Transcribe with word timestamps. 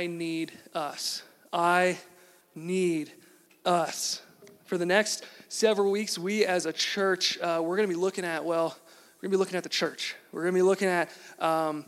I 0.00 0.06
need 0.06 0.52
us. 0.74 1.22
I 1.52 1.98
need 2.54 3.12
us. 3.66 4.22
For 4.64 4.78
the 4.78 4.86
next 4.86 5.26
several 5.50 5.90
weeks, 5.90 6.18
we 6.18 6.46
as 6.46 6.64
a 6.64 6.72
church, 6.72 7.38
uh, 7.38 7.60
we're 7.62 7.76
going 7.76 7.86
to 7.86 7.94
be 7.94 8.00
looking 8.00 8.24
at, 8.24 8.42
well, 8.42 8.74
we're 9.18 9.28
going 9.28 9.32
to 9.32 9.36
be 9.36 9.38
looking 9.38 9.56
at 9.58 9.62
the 9.62 9.68
church. 9.68 10.14
We're 10.32 10.40
going 10.40 10.54
to 10.54 10.58
be 10.58 10.62
looking 10.62 10.88
at 10.88 11.10
um, 11.38 11.84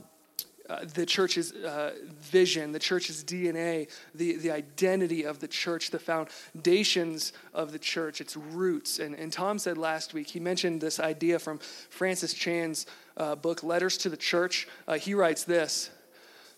uh, 0.68 0.84
the 0.92 1.06
church's 1.06 1.52
uh, 1.52 1.94
vision, 2.20 2.72
the 2.72 2.78
church's 2.78 3.24
DNA, 3.24 3.88
the, 4.14 4.36
the 4.36 4.50
identity 4.50 5.24
of 5.24 5.38
the 5.38 5.48
church, 5.48 5.88
the 5.90 5.98
foundations 5.98 7.32
of 7.54 7.72
the 7.72 7.78
church, 7.78 8.20
its 8.20 8.36
roots. 8.36 8.98
And, 8.98 9.14
and 9.14 9.32
Tom 9.32 9.58
said 9.58 9.78
last 9.78 10.12
week, 10.12 10.28
he 10.28 10.38
mentioned 10.38 10.82
this 10.82 11.00
idea 11.00 11.38
from 11.38 11.60
Francis 11.88 12.34
Chan's 12.34 12.84
uh, 13.16 13.36
book, 13.36 13.62
Letters 13.62 13.96
to 13.96 14.10
the 14.10 14.18
Church. 14.18 14.68
Uh, 14.86 14.98
he 14.98 15.14
writes 15.14 15.44
this 15.44 15.88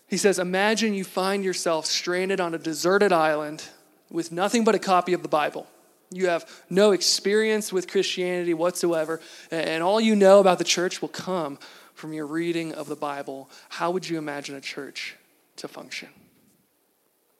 He 0.07 0.17
says, 0.17 0.39
Imagine 0.39 0.93
you 0.93 1.03
find 1.03 1.43
yourself 1.43 1.85
stranded 1.85 2.39
on 2.39 2.53
a 2.53 2.59
deserted 2.59 3.11
island 3.11 3.63
with 4.09 4.31
nothing 4.31 4.63
but 4.63 4.75
a 4.75 4.79
copy 4.79 5.13
of 5.13 5.21
the 5.21 5.27
Bible. 5.27 5.67
You 6.11 6.27
have 6.27 6.49
no 6.69 6.91
experience 6.91 7.73
with 7.73 7.87
Christianity 7.87 8.53
whatsoever, 8.53 9.19
and 9.51 9.83
all 9.83 9.99
you 9.99 10.15
know 10.15 10.39
about 10.39 10.59
the 10.59 10.63
church 10.63 11.01
will 11.01 11.09
come 11.09 11.57
from 11.95 12.13
your 12.13 12.27
reading 12.27 12.73
of 12.73 12.87
the 12.87 12.95
Bible, 12.95 13.49
how 13.69 13.89
would 13.91 14.07
you 14.07 14.17
imagine 14.17 14.55
a 14.55 14.61
church 14.61 15.15
to 15.55 15.67
function? 15.67 16.09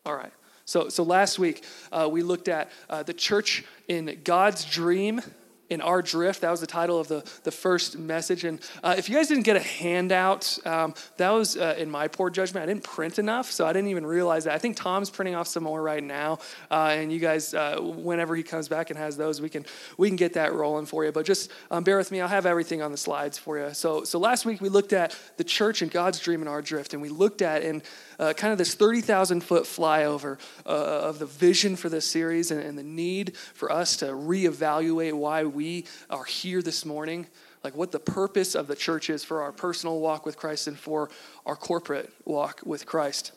All 0.05 0.15
right. 0.15 0.31
So, 0.63 0.89
so 0.89 1.03
last 1.03 1.37
week, 1.37 1.63
uh, 1.91 2.07
we 2.11 2.23
looked 2.23 2.47
at 2.47 2.71
uh, 2.89 3.03
the 3.03 3.13
church 3.13 3.63
in 3.87 4.21
God's 4.23 4.65
dream 4.65 5.21
in 5.69 5.81
our 5.81 6.01
drift 6.01 6.41
that 6.41 6.51
was 6.51 6.61
the 6.61 6.67
title 6.67 6.99
of 6.99 7.07
the, 7.07 7.23
the 7.43 7.51
first 7.51 7.97
message. 7.97 8.43
And 8.43 8.59
uh, 8.83 8.95
if 8.97 9.09
you 9.09 9.15
guys 9.15 9.27
didn't 9.27 9.43
get 9.43 9.55
a 9.55 9.61
handout 9.61 10.57
um, 10.65 10.93
that 11.17 11.29
was 11.31 11.57
uh, 11.57 11.75
in 11.77 11.89
my 11.89 12.07
poor 12.07 12.29
judgment. 12.29 12.63
I 12.63 12.67
didn't 12.67 12.83
print 12.83 13.19
enough 13.19 13.51
so 13.51 13.65
i 13.65 13.73
didn't 13.73 13.89
even 13.89 14.05
realize 14.05 14.43
that. 14.45 14.53
I 14.53 14.57
think 14.57 14.75
tom's 14.75 15.09
printing 15.09 15.35
off 15.35 15.47
some 15.47 15.63
more 15.63 15.81
right 15.81 16.03
now. 16.03 16.39
Uh, 16.69 16.95
and 16.97 17.11
you 17.11 17.19
guys 17.19 17.53
uh, 17.53 17.79
whenever 17.79 18.35
he 18.35 18.43
comes 18.43 18.67
back 18.67 18.89
and 18.89 18.99
has 18.99 19.17
those 19.17 19.41
we 19.41 19.49
can 19.49 19.65
we 19.97 20.07
can 20.07 20.15
get 20.15 20.33
that 20.33 20.53
rolling 20.53 20.85
for 20.85 21.05
you. 21.05 21.11
But 21.11 21.25
just 21.25 21.51
um, 21.71 21.83
bear 21.83 21.97
with 21.97 22.11
me. 22.11 22.21
I'll 22.21 22.27
have 22.27 22.45
everything 22.45 22.81
on 22.81 22.91
the 22.91 22.97
slides 22.97 23.37
for 23.37 23.57
you. 23.57 23.73
So 23.73 24.03
so 24.03 24.19
last 24.19 24.45
week 24.45 24.61
we 24.61 24.69
looked 24.69 24.93
at 24.93 25.17
the 25.37 25.43
church 25.43 25.81
and 25.81 25.91
god's 25.91 26.19
dream 26.19 26.41
in 26.41 26.47
our 26.47 26.61
drift. 26.61 26.93
And 26.93 27.01
we 27.01 27.09
looked 27.09 27.41
at 27.41 27.63
in 27.63 27.81
uh, 28.19 28.33
kind 28.33 28.51
of 28.51 28.57
this 28.57 28.75
30,000 28.75 29.41
foot 29.41 29.63
flyover 29.63 30.39
uh, 30.65 30.69
of 30.69 31.19
the 31.19 31.25
vision 31.25 31.75
for 31.75 31.89
this 31.89 32.09
series 32.09 32.51
and, 32.51 32.61
and 32.61 32.77
the 32.77 32.83
need 32.83 33.35
for 33.53 33.71
us 33.71 33.97
to 33.97 34.05
reevaluate 34.05 35.13
why 35.13 35.43
we 35.43 35.85
are 36.09 36.25
here 36.25 36.61
this 36.61 36.85
morning 36.85 37.27
like 37.63 37.75
what 37.75 37.91
the 37.91 37.99
purpose 37.99 38.53
of 38.53 38.67
the 38.67 38.75
church 38.75 39.09
is 39.09 39.23
for 39.23 39.41
our 39.41 39.51
personal 39.51 39.99
walk 39.99 40.23
with 40.23 40.37
Christ 40.37 40.67
and 40.67 40.77
for 40.77 41.09
our 41.47 41.55
corporate 41.55 42.13
walk 42.23 42.61
with 42.63 42.85
Christ 42.85 43.31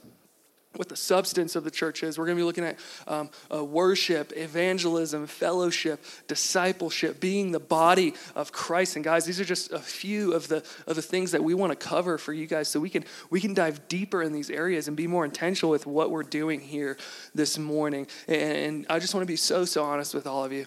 what 0.77 0.89
the 0.89 0.97
substance 0.97 1.57
of 1.57 1.65
the 1.65 1.71
church 1.71 2.03
is. 2.03 2.19
We're 2.19 2.27
going 2.27 2.37
to 2.37 2.41
be 2.41 2.45
looking 2.45 2.65
at 2.65 2.79
um, 3.07 3.31
uh, 3.53 3.65
worship, 3.65 4.33
evangelism, 4.37 5.27
fellowship, 5.27 6.05
discipleship, 6.27 7.21
being 7.21 7.53
the 7.53 7.61
body 7.61 8.15
of 8.37 8.53
Christ. 8.53 8.97
And 8.97 9.05
guys, 9.05 9.25
these 9.25 9.41
are 9.41 9.45
just 9.45 9.73
a 9.73 9.79
few 9.79 10.35
of 10.35 10.49
the 10.49 10.63
of 10.87 10.97
the 10.97 11.03
things 11.03 11.33
that 11.33 11.43
we 11.43 11.55
want 11.55 11.73
to 11.73 11.89
cover 11.89 12.19
for 12.19 12.33
you 12.33 12.47
guys, 12.47 12.69
so 12.69 12.81
we 12.81 12.91
can 12.91 13.05
we 13.31 13.41
can 13.41 13.55
dive 13.55 13.89
deeper 13.89 14.23
in 14.23 14.33
these 14.33 14.51
areas 14.51 14.89
and 14.89 14.97
be 14.97 15.07
more 15.07 15.25
intentional 15.25 15.71
with 15.71 15.87
what 15.87 16.11
we're 16.11 16.23
doing 16.23 16.61
here 16.61 16.99
this 17.35 17.59
morning. 17.59 18.07
And, 18.27 18.43
and 18.43 18.87
I 18.91 18.99
just 18.99 19.15
want 19.15 19.23
to 19.23 19.33
be 19.33 19.37
so 19.37 19.65
so 19.65 19.83
honest 19.85 20.15
with 20.15 20.27
all 20.27 20.45
of 20.45 20.53
you. 20.53 20.67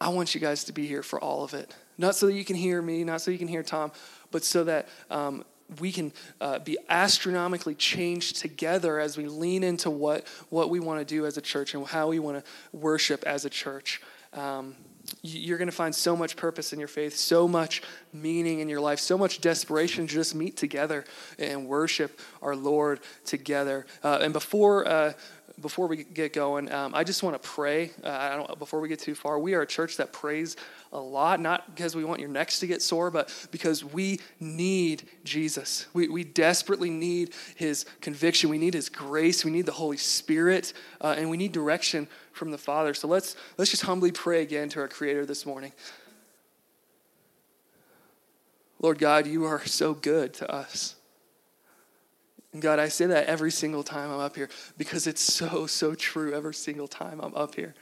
I 0.00 0.08
want 0.08 0.34
you 0.34 0.40
guys 0.40 0.64
to 0.64 0.72
be 0.72 0.86
here 0.86 1.02
for 1.02 1.20
all 1.20 1.44
of 1.44 1.54
it, 1.54 1.74
not 1.98 2.16
so 2.16 2.26
that 2.26 2.34
you 2.34 2.44
can 2.44 2.56
hear 2.56 2.82
me, 2.82 3.04
not 3.04 3.20
so 3.20 3.30
you 3.30 3.38
can 3.38 3.48
hear 3.48 3.62
Tom, 3.62 3.92
but 4.30 4.42
so 4.42 4.64
that 4.64 4.88
um, 5.10 5.44
we 5.80 5.92
can 5.92 6.12
uh, 6.40 6.58
be 6.58 6.78
astronomically 6.88 7.74
changed 7.74 8.36
together 8.36 9.00
as 9.00 9.16
we 9.16 9.26
lean 9.26 9.62
into 9.62 9.90
what, 9.90 10.26
what 10.50 10.70
we 10.70 10.80
want 10.80 11.00
to 11.00 11.04
do 11.04 11.26
as 11.26 11.36
a 11.36 11.40
church 11.40 11.74
and 11.74 11.86
how 11.86 12.08
we 12.08 12.18
want 12.18 12.44
to 12.44 12.76
worship 12.76 13.24
as 13.24 13.44
a 13.44 13.50
church. 13.50 14.00
Um, 14.32 14.74
you're 15.22 15.58
going 15.58 15.68
to 15.68 15.76
find 15.76 15.94
so 15.94 16.16
much 16.16 16.36
purpose 16.36 16.72
in 16.72 16.78
your 16.78 16.88
faith, 16.88 17.14
so 17.16 17.46
much 17.46 17.82
meaning 18.12 18.60
in 18.60 18.68
your 18.68 18.80
life, 18.80 18.98
so 18.98 19.18
much 19.18 19.40
desperation 19.40 20.06
to 20.06 20.14
just 20.14 20.34
meet 20.34 20.56
together 20.56 21.04
and 21.38 21.66
worship 21.66 22.20
our 22.42 22.56
Lord 22.56 23.00
together. 23.24 23.86
Uh, 24.02 24.18
and 24.22 24.32
before 24.32 24.86
uh, 24.88 25.12
before 25.60 25.86
we 25.86 26.04
get 26.04 26.32
going, 26.32 26.70
um, 26.72 26.94
I 26.94 27.04
just 27.04 27.22
want 27.22 27.40
to 27.40 27.48
pray. 27.48 27.90
Uh, 28.02 28.54
before 28.56 28.80
we 28.80 28.88
get 28.88 28.98
too 28.98 29.14
far, 29.14 29.38
we 29.38 29.54
are 29.54 29.62
a 29.62 29.66
church 29.66 29.96
that 29.98 30.12
prays 30.12 30.56
a 30.92 30.98
lot, 30.98 31.40
not 31.40 31.74
because 31.74 31.94
we 31.94 32.04
want 32.04 32.20
your 32.20 32.28
necks 32.28 32.58
to 32.60 32.66
get 32.66 32.82
sore, 32.82 33.10
but 33.10 33.32
because 33.50 33.84
we 33.84 34.20
need 34.40 35.04
Jesus. 35.24 35.86
We, 35.92 36.08
we 36.08 36.24
desperately 36.24 36.90
need 36.90 37.34
his 37.56 37.86
conviction. 38.00 38.50
We 38.50 38.58
need 38.58 38.74
his 38.74 38.88
grace. 38.88 39.44
We 39.44 39.50
need 39.50 39.66
the 39.66 39.72
Holy 39.72 39.96
Spirit, 39.96 40.72
uh, 41.00 41.14
and 41.16 41.30
we 41.30 41.36
need 41.36 41.52
direction 41.52 42.08
from 42.32 42.50
the 42.50 42.58
Father. 42.58 42.94
So 42.94 43.06
let's, 43.06 43.36
let's 43.56 43.70
just 43.70 43.84
humbly 43.84 44.10
pray 44.10 44.42
again 44.42 44.68
to 44.70 44.80
our 44.80 44.88
Creator 44.88 45.26
this 45.26 45.46
morning. 45.46 45.72
Lord 48.80 48.98
God, 48.98 49.26
you 49.26 49.44
are 49.44 49.64
so 49.64 49.94
good 49.94 50.34
to 50.34 50.50
us. 50.50 50.96
And 52.54 52.62
God, 52.62 52.78
I 52.78 52.86
say 52.86 53.06
that 53.06 53.26
every 53.26 53.50
single 53.50 53.82
time 53.82 54.12
I'm 54.12 54.20
up 54.20 54.36
here 54.36 54.48
because 54.78 55.08
it's 55.08 55.20
so, 55.20 55.66
so 55.66 55.94
true 55.96 56.32
every 56.32 56.54
single 56.54 56.86
time 56.86 57.20
I'm 57.20 57.34
up 57.34 57.56
here 57.56 57.74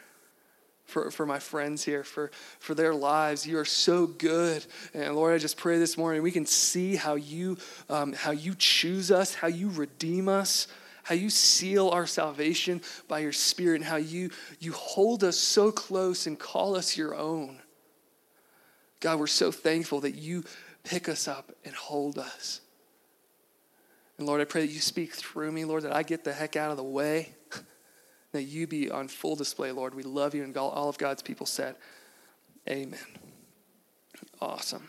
for, 0.87 1.11
for 1.11 1.27
my 1.27 1.39
friends 1.39 1.85
here, 1.85 2.03
for, 2.03 2.31
for 2.59 2.75
their 2.75 2.95
lives. 2.95 3.47
You 3.47 3.59
are 3.59 3.67
so 3.67 4.07
good. 4.07 4.65
And 4.95 5.15
Lord, 5.15 5.35
I 5.35 5.39
just 5.39 5.59
pray 5.59 5.79
this 5.79 5.99
morning 5.99 6.23
we 6.23 6.31
can 6.31 6.47
see 6.47 6.97
how 6.97 7.17
you, 7.17 7.59
um, 7.91 8.15
how 8.15 8.31
you 8.31 8.55
choose 8.57 9.11
us, 9.11 9.35
how 9.35 9.49
you 9.49 9.69
redeem 9.69 10.27
us, 10.27 10.69
how 11.03 11.15
you 11.15 11.29
seal 11.29 11.91
our 11.91 12.07
salvation 12.07 12.81
by 13.09 13.19
your 13.19 13.33
Spirit, 13.33 13.77
and 13.77 13.85
how 13.85 13.97
you, 13.97 14.31
you 14.59 14.73
hold 14.73 15.23
us 15.23 15.37
so 15.37 15.71
close 15.71 16.27
and 16.27 16.39
call 16.39 16.77
us 16.77 16.97
your 16.97 17.15
own. 17.15 17.61
God, 19.01 19.19
we're 19.19 19.27
so 19.27 19.53
thankful 19.53 20.01
that 20.01 20.15
you 20.15 20.45
pick 20.83 21.11
us 21.11 21.29
up 21.29 21.53
and 21.63 21.75
hold 21.75 22.19
us. 22.19 22.63
And 24.23 24.29
Lord, 24.29 24.41
I 24.41 24.45
pray 24.45 24.61
that 24.61 24.73
you 24.73 24.79
speak 24.79 25.15
through 25.15 25.51
me, 25.51 25.65
Lord, 25.65 25.83
that 25.83 25.97
I 25.97 26.05
get 26.05 26.23
the 26.23 26.33
heck 26.33 26.55
out 26.55 26.71
of 26.71 26.77
the 26.77 26.85
way 26.85 27.35
that 28.31 28.45
you 28.45 28.69
be 28.69 28.89
on 28.89 29.09
full 29.09 29.35
display, 29.35 29.73
Lord. 29.73 29.97
We 29.97 30.05
love 30.05 30.33
you, 30.33 30.45
and 30.45 30.57
all 30.57 30.89
of 30.89 30.97
God's 30.97 31.23
people 31.23 31.45
said, 31.45 31.75
Amen. 32.71 33.01
Awesome. 34.41 34.87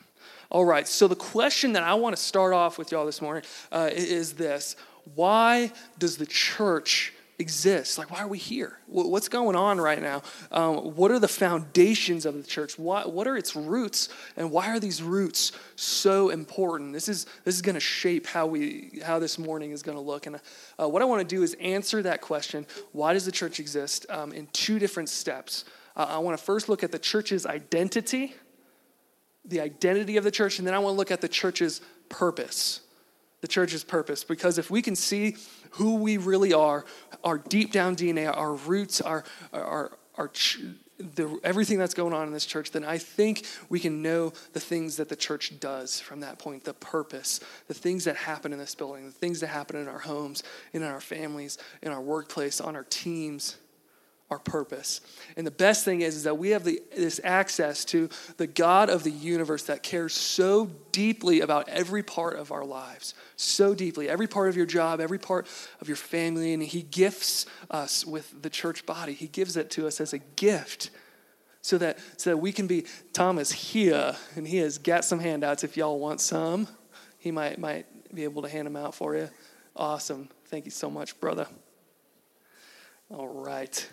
All 0.51 0.65
right, 0.65 0.87
so 0.87 1.07
the 1.07 1.15
question 1.15 1.73
that 1.73 1.81
I 1.81 1.95
want 1.95 2.15
to 2.15 2.21
start 2.21 2.53
off 2.53 2.77
with 2.77 2.91
y'all 2.91 3.07
this 3.07 3.23
morning 3.23 3.41
uh, 3.71 3.89
is 3.91 4.33
this 4.33 4.75
Why 5.15 5.71
does 5.97 6.17
the 6.17 6.27
church 6.27 7.11
exist? 7.39 7.97
Like, 7.97 8.11
why 8.11 8.19
are 8.19 8.27
we 8.27 8.37
here? 8.37 8.77
What's 8.87 9.27
going 9.27 9.55
on 9.55 9.81
right 9.81 10.01
now? 10.01 10.21
Um, 10.51 10.95
what 10.95 11.11
are 11.11 11.19
the 11.19 11.27
foundations 11.27 12.25
of 12.25 12.35
the 12.35 12.43
church? 12.43 12.77
What, 12.77 13.11
what 13.11 13.27
are 13.27 13.35
its 13.35 13.55
roots? 13.55 14.09
And 14.37 14.51
why 14.51 14.69
are 14.69 14.79
these 14.79 15.01
roots 15.01 15.51
so 15.75 16.29
important? 16.29 16.93
This 16.93 17.09
is, 17.09 17.25
this 17.43 17.55
is 17.55 17.61
going 17.61 17.75
to 17.75 17.81
shape 17.81 18.27
how, 18.27 18.45
we, 18.45 19.01
how 19.03 19.19
this 19.19 19.39
morning 19.39 19.71
is 19.71 19.81
going 19.81 19.97
to 19.97 20.01
look. 20.01 20.27
And 20.27 20.39
uh, 20.79 20.87
what 20.87 21.01
I 21.01 21.05
want 21.05 21.27
to 21.27 21.35
do 21.35 21.43
is 21.43 21.55
answer 21.59 22.01
that 22.03 22.21
question 22.21 22.65
why 22.91 23.13
does 23.13 23.25
the 23.25 23.31
church 23.31 23.59
exist 23.59 24.05
um, 24.09 24.31
in 24.31 24.47
two 24.53 24.79
different 24.79 25.09
steps. 25.09 25.65
Uh, 25.95 26.05
I 26.09 26.17
want 26.19 26.37
to 26.37 26.43
first 26.43 26.69
look 26.69 26.83
at 26.83 26.91
the 26.91 26.99
church's 26.99 27.45
identity, 27.45 28.35
the 29.45 29.59
identity 29.59 30.17
of 30.17 30.23
the 30.23 30.31
church, 30.31 30.59
and 30.59 30.67
then 30.67 30.73
I 30.73 30.79
want 30.79 30.93
to 30.93 30.97
look 30.97 31.11
at 31.11 31.21
the 31.21 31.27
church's 31.27 31.81
purpose 32.09 32.81
the 33.43 33.47
church's 33.49 33.83
purpose. 33.83 34.23
Because 34.23 34.57
if 34.57 34.71
we 34.71 34.81
can 34.81 34.95
see 34.95 35.35
who 35.71 35.95
we 35.95 36.15
really 36.15 36.53
are, 36.53 36.85
our 37.25 37.37
deep 37.37 37.73
down 37.73 37.93
DNA, 37.93 38.33
our 38.33 38.53
roots, 38.53 39.01
our, 39.01 39.25
our, 39.51 39.91
our, 40.15 40.31
the, 40.97 41.37
everything 41.43 41.77
that's 41.77 41.93
going 41.93 42.13
on 42.13 42.25
in 42.25 42.31
this 42.31 42.45
church, 42.45 42.71
then 42.71 42.85
I 42.85 42.97
think 42.97 43.45
we 43.67 43.81
can 43.81 44.01
know 44.01 44.31
the 44.53 44.61
things 44.61 44.95
that 44.95 45.09
the 45.09 45.17
church 45.17 45.59
does 45.59 45.99
from 45.99 46.21
that 46.21 46.39
point, 46.39 46.63
the 46.63 46.73
purpose, 46.73 47.41
the 47.67 47.73
things 47.73 48.05
that 48.05 48.15
happen 48.15 48.53
in 48.53 48.59
this 48.59 48.75
building, 48.75 49.07
the 49.07 49.11
things 49.11 49.41
that 49.41 49.47
happen 49.47 49.75
in 49.75 49.89
our 49.89 49.99
homes, 49.99 50.43
in 50.71 50.81
our 50.81 51.01
families, 51.01 51.57
in 51.81 51.91
our 51.91 52.01
workplace, 52.01 52.61
on 52.61 52.77
our 52.77 52.85
teams 52.85 53.57
our 54.33 54.39
purpose. 54.39 54.99
And 55.37 55.45
the 55.45 55.51
best 55.51 55.85
thing 55.85 56.01
is, 56.01 56.15
is 56.15 56.23
that 56.23 56.39
we 56.39 56.49
have 56.49 56.63
the, 56.63 56.81
this 56.95 57.21
access 57.23 57.85
to 57.85 58.09
the 58.37 58.47
God 58.47 58.89
of 58.89 59.03
the 59.03 59.11
universe 59.11 59.63
that 59.63 59.83
cares 59.83 60.13
so 60.13 60.71
deeply 60.91 61.41
about 61.41 61.69
every 61.69 62.01
part 62.01 62.35
of 62.37 62.51
our 62.51 62.65
lives, 62.65 63.13
so 63.35 63.75
deeply, 63.75 64.09
every 64.09 64.27
part 64.27 64.49
of 64.49 64.57
your 64.57 64.65
job, 64.65 64.99
every 64.99 65.19
part 65.19 65.47
of 65.81 65.87
your 65.87 65.97
family, 65.97 66.51
and 66.51 66.63
He 66.63 66.81
gifts 66.81 67.45
us 67.69 68.05
with 68.07 68.41
the 68.41 68.49
church 68.49 68.87
body. 68.87 69.13
He 69.13 69.27
gives 69.27 69.55
it 69.55 69.69
to 69.71 69.85
us 69.85 70.01
as 70.01 70.13
a 70.13 70.19
gift. 70.19 70.89
So 71.61 71.77
that, 71.77 71.99
so 72.17 72.31
that 72.31 72.37
we 72.37 72.51
can 72.51 72.65
be, 72.65 72.85
Thomas 73.13 73.51
here, 73.51 74.15
and 74.35 74.45
he 74.45 74.57
has 74.57 74.77
got 74.79 75.05
some 75.05 75.19
handouts 75.19 75.63
if 75.63 75.77
y'all 75.77 75.97
want 75.97 76.19
some. 76.19 76.67
He 77.19 77.31
might, 77.31 77.57
might 77.57 77.85
be 78.13 78.25
able 78.25 78.41
to 78.41 78.49
hand 78.49 78.65
them 78.65 78.75
out 78.75 78.95
for 78.95 79.15
you. 79.15 79.29
Awesome. 79.73 80.27
Thank 80.47 80.65
you 80.65 80.71
so 80.71 80.89
much, 80.89 81.17
brother. 81.21 81.47
All 83.09 83.29
right. 83.29 83.87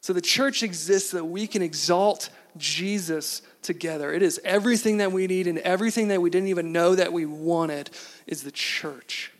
So 0.00 0.12
the 0.12 0.20
church 0.20 0.62
exists 0.62 1.10
so 1.10 1.18
that 1.18 1.24
we 1.24 1.46
can 1.46 1.62
exalt 1.62 2.30
Jesus 2.56 3.42
together. 3.62 4.12
It 4.12 4.22
is 4.22 4.40
everything 4.44 4.98
that 4.98 5.12
we 5.12 5.26
need 5.26 5.46
and 5.46 5.58
everything 5.58 6.08
that 6.08 6.22
we 6.22 6.30
didn't 6.30 6.48
even 6.48 6.72
know 6.72 6.94
that 6.94 7.12
we 7.12 7.26
wanted 7.26 7.90
is 8.26 8.42
the 8.42 8.50
church. 8.50 9.32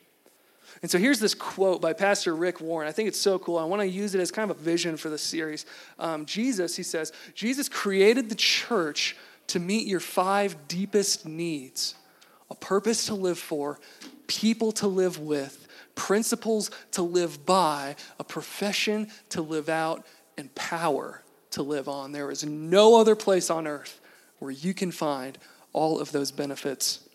And 0.82 0.90
so 0.90 0.98
here's 0.98 1.20
this 1.20 1.34
quote 1.34 1.80
by 1.80 1.92
Pastor 1.92 2.34
Rick 2.34 2.60
Warren. 2.60 2.88
I 2.88 2.92
think 2.92 3.08
it's 3.08 3.20
so 3.20 3.38
cool. 3.38 3.58
I 3.58 3.64
want 3.64 3.80
to 3.80 3.88
use 3.88 4.14
it 4.14 4.20
as 4.20 4.30
kind 4.30 4.50
of 4.50 4.58
a 4.58 4.60
vision 4.60 4.96
for 4.96 5.10
the 5.10 5.18
series. 5.18 5.66
Um, 5.98 6.24
Jesus, 6.24 6.76
he 6.76 6.82
says, 6.82 7.12
Jesus 7.34 7.68
created 7.68 8.28
the 8.28 8.34
church 8.34 9.16
to 9.48 9.58
meet 9.58 9.86
your 9.86 10.00
five 10.00 10.68
deepest 10.68 11.26
needs 11.26 11.94
a 12.50 12.54
purpose 12.56 13.06
to 13.06 13.14
live 13.14 13.38
for, 13.38 13.78
people 14.26 14.72
to 14.72 14.88
live 14.88 15.18
with, 15.20 15.68
principles 15.94 16.70
to 16.90 17.00
live 17.02 17.46
by, 17.46 17.94
a 18.18 18.24
profession 18.24 19.08
to 19.28 19.40
live 19.40 19.68
out, 19.68 20.04
and 20.36 20.54
power 20.54 21.22
to 21.52 21.62
live 21.62 21.88
on. 21.88 22.12
There 22.12 22.30
is 22.30 22.44
no 22.44 22.96
other 22.96 23.16
place 23.16 23.50
on 23.50 23.66
earth 23.66 24.00
where 24.38 24.50
you 24.50 24.74
can 24.74 24.90
find 24.90 25.38
all 25.72 26.00
of 26.00 26.12
those 26.12 26.30
benefits 26.30 27.08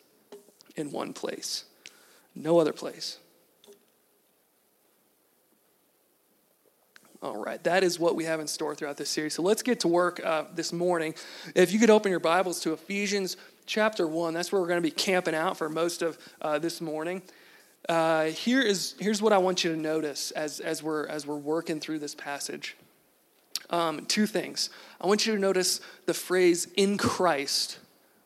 in 0.75 0.91
one 0.91 1.13
place. 1.13 1.65
No 2.35 2.59
other 2.59 2.73
place. 2.73 3.17
All 7.21 7.37
right, 7.43 7.63
that 7.63 7.83
is 7.83 7.99
what 7.99 8.15
we 8.15 8.25
have 8.25 8.39
in 8.39 8.45
store 8.45 8.75
throughout 8.75 8.97
this 8.97 9.09
series. 9.09 9.33
So 9.33 9.41
let's 9.41 9.63
get 9.63 9.79
to 9.79 9.87
work 9.87 10.23
uh, 10.23 10.43
this 10.53 10.71
morning. 10.71 11.15
If 11.55 11.71
you 11.73 11.79
could 11.79 11.89
open 11.89 12.11
your 12.11 12.19
Bibles 12.19 12.59
to 12.61 12.73
Ephesians 12.73 13.37
chapter 13.65 14.05
1, 14.05 14.33
that's 14.35 14.51
where 14.51 14.61
we're 14.61 14.67
going 14.67 14.81
to 14.81 14.87
be 14.87 14.91
camping 14.91 15.33
out 15.33 15.57
for 15.57 15.67
most 15.67 16.03
of 16.03 16.19
uh, 16.41 16.59
this 16.59 16.81
morning. 16.81 17.23
Uh, 17.89 18.25
here 18.25 18.61
is, 18.61 18.95
here's 18.99 19.23
what 19.23 19.33
I 19.33 19.39
want 19.39 19.63
you 19.63 19.71
to 19.71 19.79
notice 19.79 20.31
as, 20.31 20.59
as, 20.59 20.83
we're, 20.83 21.07
as 21.07 21.25
we're 21.25 21.35
working 21.35 21.79
through 21.79 21.99
this 21.99 22.13
passage. 22.13 22.75
Um, 23.69 24.05
two 24.05 24.25
things. 24.25 24.69
I 25.01 25.07
want 25.07 25.25
you 25.25 25.33
to 25.33 25.39
notice 25.39 25.81
the 26.05 26.13
phrase 26.13 26.67
in 26.75 26.97
Christ, 26.97 27.79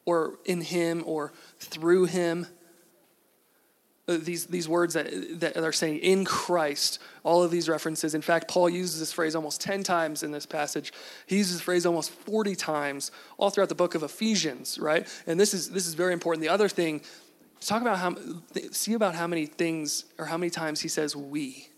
or 0.06 0.40
in 0.46 0.62
Him, 0.62 1.04
or 1.06 1.32
through 1.60 2.06
Him. 2.06 2.48
Uh, 4.08 4.18
these, 4.20 4.48
these 4.48 4.68
words 4.68 4.96
that, 4.96 5.40
that 5.40 5.58
are 5.58 5.72
saying 5.72 6.00
in 6.00 6.26
Christ, 6.26 7.00
all 7.24 7.44
of 7.44 7.52
these 7.52 7.70
references. 7.70 8.16
In 8.16 8.22
fact, 8.22 8.48
Paul 8.48 8.68
uses 8.70 9.00
this 9.00 9.14
phrase 9.14 9.36
almost 9.36 9.62
10 9.62 9.84
times 9.84 10.24
in 10.24 10.32
this 10.32 10.48
passage. 10.48 10.92
He 11.28 11.38
uses 11.38 11.58
this 11.58 11.62
phrase 11.62 11.86
almost 11.86 12.10
40 12.10 12.56
times 12.56 13.12
all 13.38 13.52
throughout 13.52 13.70
the 13.70 13.76
book 13.76 13.94
of 13.94 14.02
Ephesians, 14.02 14.80
right? 14.80 15.08
And 15.28 15.40
this 15.40 15.54
is, 15.54 15.70
this 15.70 15.86
is 15.86 15.94
very 15.94 16.14
important. 16.14 16.42
The 16.42 16.50
other 16.50 16.68
thing, 16.68 17.02
talk 17.62 17.84
about 17.84 18.00
how, 18.00 18.16
see 18.72 18.94
about 18.94 19.14
how 19.14 19.28
many 19.28 19.46
things 19.46 20.06
or 20.18 20.26
how 20.26 20.38
many 20.38 20.50
times 20.50 20.82
he 20.82 20.88
says 20.88 21.16
we 21.16 21.69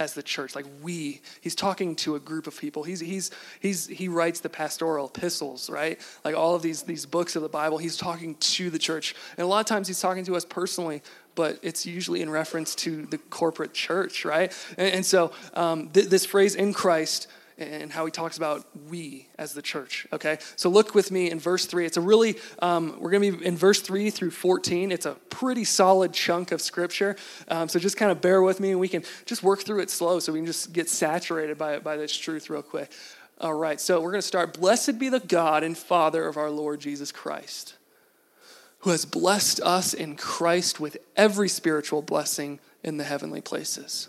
as 0.00 0.14
the 0.14 0.22
church. 0.22 0.56
Like 0.56 0.66
we 0.82 1.20
he's 1.40 1.54
talking 1.54 1.94
to 1.96 2.16
a 2.16 2.20
group 2.20 2.46
of 2.48 2.58
people. 2.58 2.82
He's 2.82 2.98
he's 2.98 3.30
he's 3.60 3.86
he 3.86 4.08
writes 4.08 4.40
the 4.40 4.48
pastoral 4.48 5.06
epistles 5.06 5.70
right? 5.70 6.00
Like 6.24 6.34
all 6.34 6.56
of 6.56 6.62
these 6.62 6.82
these 6.82 7.06
books 7.06 7.36
of 7.36 7.42
the 7.42 7.48
bible 7.48 7.78
he's 7.78 7.96
talking 7.96 8.34
to 8.36 8.70
the 8.70 8.78
church. 8.78 9.14
And 9.36 9.44
a 9.44 9.46
lot 9.46 9.60
of 9.60 9.66
times 9.66 9.86
he's 9.86 10.00
talking 10.00 10.24
to 10.24 10.34
us 10.34 10.44
personally 10.44 11.02
but 11.36 11.58
it's 11.62 11.86
usually 11.86 12.22
in 12.22 12.30
reference 12.30 12.74
to 12.74 13.06
the 13.06 13.18
corporate 13.18 13.74
church 13.74 14.24
right? 14.24 14.52
And, 14.76 14.94
and 14.94 15.06
so 15.06 15.32
um, 15.54 15.90
th- 15.90 16.06
this 16.06 16.24
phrase 16.24 16.54
in 16.54 16.72
christ 16.72 17.28
and 17.60 17.92
how 17.92 18.06
he 18.06 18.10
talks 18.10 18.38
about 18.38 18.66
we 18.88 19.28
as 19.38 19.52
the 19.52 19.60
church. 19.60 20.06
Okay, 20.12 20.38
so 20.56 20.70
look 20.70 20.94
with 20.94 21.10
me 21.10 21.30
in 21.30 21.38
verse 21.38 21.66
three. 21.66 21.84
It's 21.84 21.98
a 21.98 22.00
really, 22.00 22.36
um, 22.60 22.96
we're 22.98 23.10
going 23.10 23.32
to 23.32 23.38
be 23.38 23.46
in 23.46 23.56
verse 23.56 23.80
three 23.80 24.10
through 24.10 24.30
14. 24.30 24.90
It's 24.90 25.06
a 25.06 25.14
pretty 25.28 25.64
solid 25.64 26.12
chunk 26.12 26.52
of 26.52 26.60
scripture. 26.60 27.16
Um, 27.48 27.68
so 27.68 27.78
just 27.78 27.96
kind 27.96 28.10
of 28.10 28.20
bear 28.20 28.42
with 28.42 28.60
me 28.60 28.70
and 28.70 28.80
we 28.80 28.88
can 28.88 29.04
just 29.26 29.42
work 29.42 29.60
through 29.60 29.80
it 29.80 29.90
slow 29.90 30.18
so 30.20 30.32
we 30.32 30.38
can 30.38 30.46
just 30.46 30.72
get 30.72 30.88
saturated 30.88 31.58
by, 31.58 31.78
by 31.78 31.96
this 31.96 32.16
truth 32.16 32.48
real 32.48 32.62
quick. 32.62 32.90
All 33.40 33.54
right, 33.54 33.80
so 33.80 34.00
we're 34.00 34.10
going 34.10 34.22
to 34.22 34.26
start. 34.26 34.58
Blessed 34.58 34.98
be 34.98 35.08
the 35.08 35.20
God 35.20 35.62
and 35.62 35.76
Father 35.76 36.26
of 36.26 36.36
our 36.36 36.50
Lord 36.50 36.80
Jesus 36.80 37.12
Christ, 37.12 37.74
who 38.80 38.90
has 38.90 39.04
blessed 39.04 39.60
us 39.60 39.94
in 39.94 40.16
Christ 40.16 40.80
with 40.80 40.98
every 41.16 41.48
spiritual 41.48 42.02
blessing 42.02 42.58
in 42.82 42.96
the 42.96 43.04
heavenly 43.04 43.40
places 43.40 44.08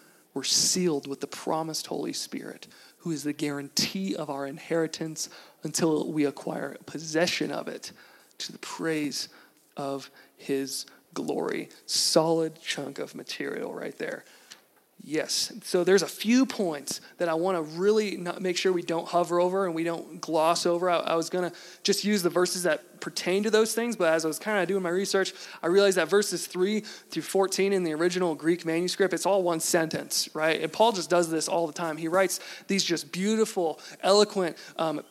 we're 0.33 0.43
sealed 0.43 1.07
with 1.07 1.19
the 1.19 1.27
promised 1.27 1.87
Holy 1.87 2.13
Spirit, 2.13 2.67
who 2.99 3.11
is 3.11 3.23
the 3.23 3.33
guarantee 3.33 4.15
of 4.15 4.29
our 4.29 4.45
inheritance 4.45 5.29
until 5.63 6.11
we 6.11 6.25
acquire 6.25 6.77
possession 6.85 7.51
of 7.51 7.67
it 7.67 7.91
to 8.37 8.51
the 8.51 8.59
praise 8.59 9.29
of 9.75 10.09
his 10.37 10.85
glory. 11.13 11.69
Solid 11.85 12.61
chunk 12.61 12.99
of 12.99 13.15
material 13.15 13.73
right 13.73 13.97
there. 13.97 14.23
Yes. 15.03 15.51
So 15.63 15.83
there's 15.83 16.03
a 16.03 16.07
few 16.07 16.45
points 16.45 17.01
that 17.17 17.27
I 17.27 17.33
want 17.33 17.57
to 17.57 17.63
really 17.79 18.17
make 18.39 18.55
sure 18.55 18.71
we 18.71 18.83
don't 18.83 19.07
hover 19.07 19.39
over 19.39 19.65
and 19.65 19.73
we 19.73 19.83
don't 19.83 20.21
gloss 20.21 20.65
over. 20.67 20.89
I, 20.89 20.97
I 20.97 21.15
was 21.15 21.29
going 21.29 21.49
to 21.49 21.55
just 21.83 22.03
use 22.03 22.21
the 22.21 22.29
verses 22.29 22.63
that 22.63 22.99
pertain 23.01 23.41
to 23.43 23.49
those 23.49 23.73
things, 23.73 23.95
but 23.95 24.13
as 24.13 24.25
I 24.25 24.27
was 24.27 24.37
kind 24.37 24.61
of 24.61 24.67
doing 24.67 24.83
my 24.83 24.89
research, 24.89 25.33
I 25.63 25.67
realized 25.67 25.97
that 25.97 26.07
verses 26.07 26.45
3 26.45 26.81
through 26.81 27.23
14 27.23 27.73
in 27.73 27.83
the 27.83 27.93
original 27.93 28.35
Greek 28.35 28.63
manuscript, 28.63 29.13
it's 29.13 29.25
all 29.25 29.41
one 29.41 29.59
sentence, 29.59 30.29
right? 30.35 30.61
And 30.61 30.71
Paul 30.71 30.91
just 30.91 31.09
does 31.09 31.31
this 31.31 31.47
all 31.47 31.65
the 31.65 31.73
time. 31.73 31.97
He 31.97 32.07
writes 32.07 32.39
these 32.67 32.83
just 32.83 33.11
beautiful, 33.11 33.79
eloquent, 34.01 34.55
um, 34.77 35.01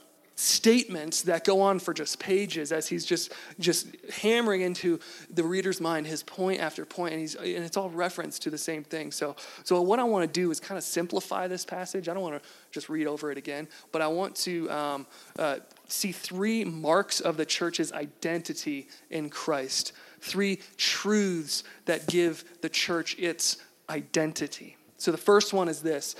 statements 0.41 1.23
that 1.23 1.45
go 1.45 1.61
on 1.61 1.79
for 1.79 1.93
just 1.93 2.19
pages 2.19 2.73
as 2.73 2.89
he's 2.89 3.05
just 3.05 3.33
just 3.59 3.89
hammering 4.23 4.63
into 4.63 4.99
the 5.31 5.43
reader's 5.43 5.81
mind 5.81 6.07
his 6.07 6.23
point 6.23 6.61
after 6.61 6.85
point 6.85 7.13
and 7.13 7.21
he's 7.21 7.35
and 7.35 7.65
it's 7.65 7.77
all 7.77 7.91
reference 7.91 8.39
to 8.39 8.51
the 8.51 8.59
same 8.59 8.83
thing. 8.83 9.13
So 9.13 9.37
so 9.65 9.81
what 9.83 9.99
i 9.99 10.05
want 10.05 10.27
to 10.27 10.41
do 10.41 10.51
is 10.51 10.59
kind 10.59 10.79
of 10.79 10.85
simplify 10.85 11.47
this 11.47 11.65
passage. 11.65 12.09
I 12.09 12.15
don't 12.15 12.23
want 12.23 12.43
to 12.43 12.49
just 12.71 12.89
read 12.89 13.07
over 13.07 13.31
it 13.31 13.39
again 13.39 13.69
but 13.93 14.01
i 14.01 14.07
want 14.07 14.35
to 14.37 14.71
um, 14.71 15.07
uh, 15.39 15.59
see 15.89 16.13
three 16.13 16.65
marks 16.65 17.21
of 17.21 17.37
the 17.37 17.45
church's 17.45 17.93
identity 17.93 18.89
in 19.11 19.29
christ 19.29 19.93
three 20.21 20.61
truths 20.77 21.65
that 21.87 22.07
give 22.07 22.45
the 22.61 22.69
church 22.69 23.17
its 23.19 23.57
identity. 23.89 24.77
So 24.99 25.11
the 25.11 25.19
first 25.19 25.53
one 25.53 25.69
is 25.69 25.83
this 25.83 26.15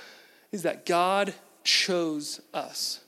is 0.51 0.63
that 0.63 0.85
god 0.85 1.33
chose 1.63 2.41
us 2.53 2.99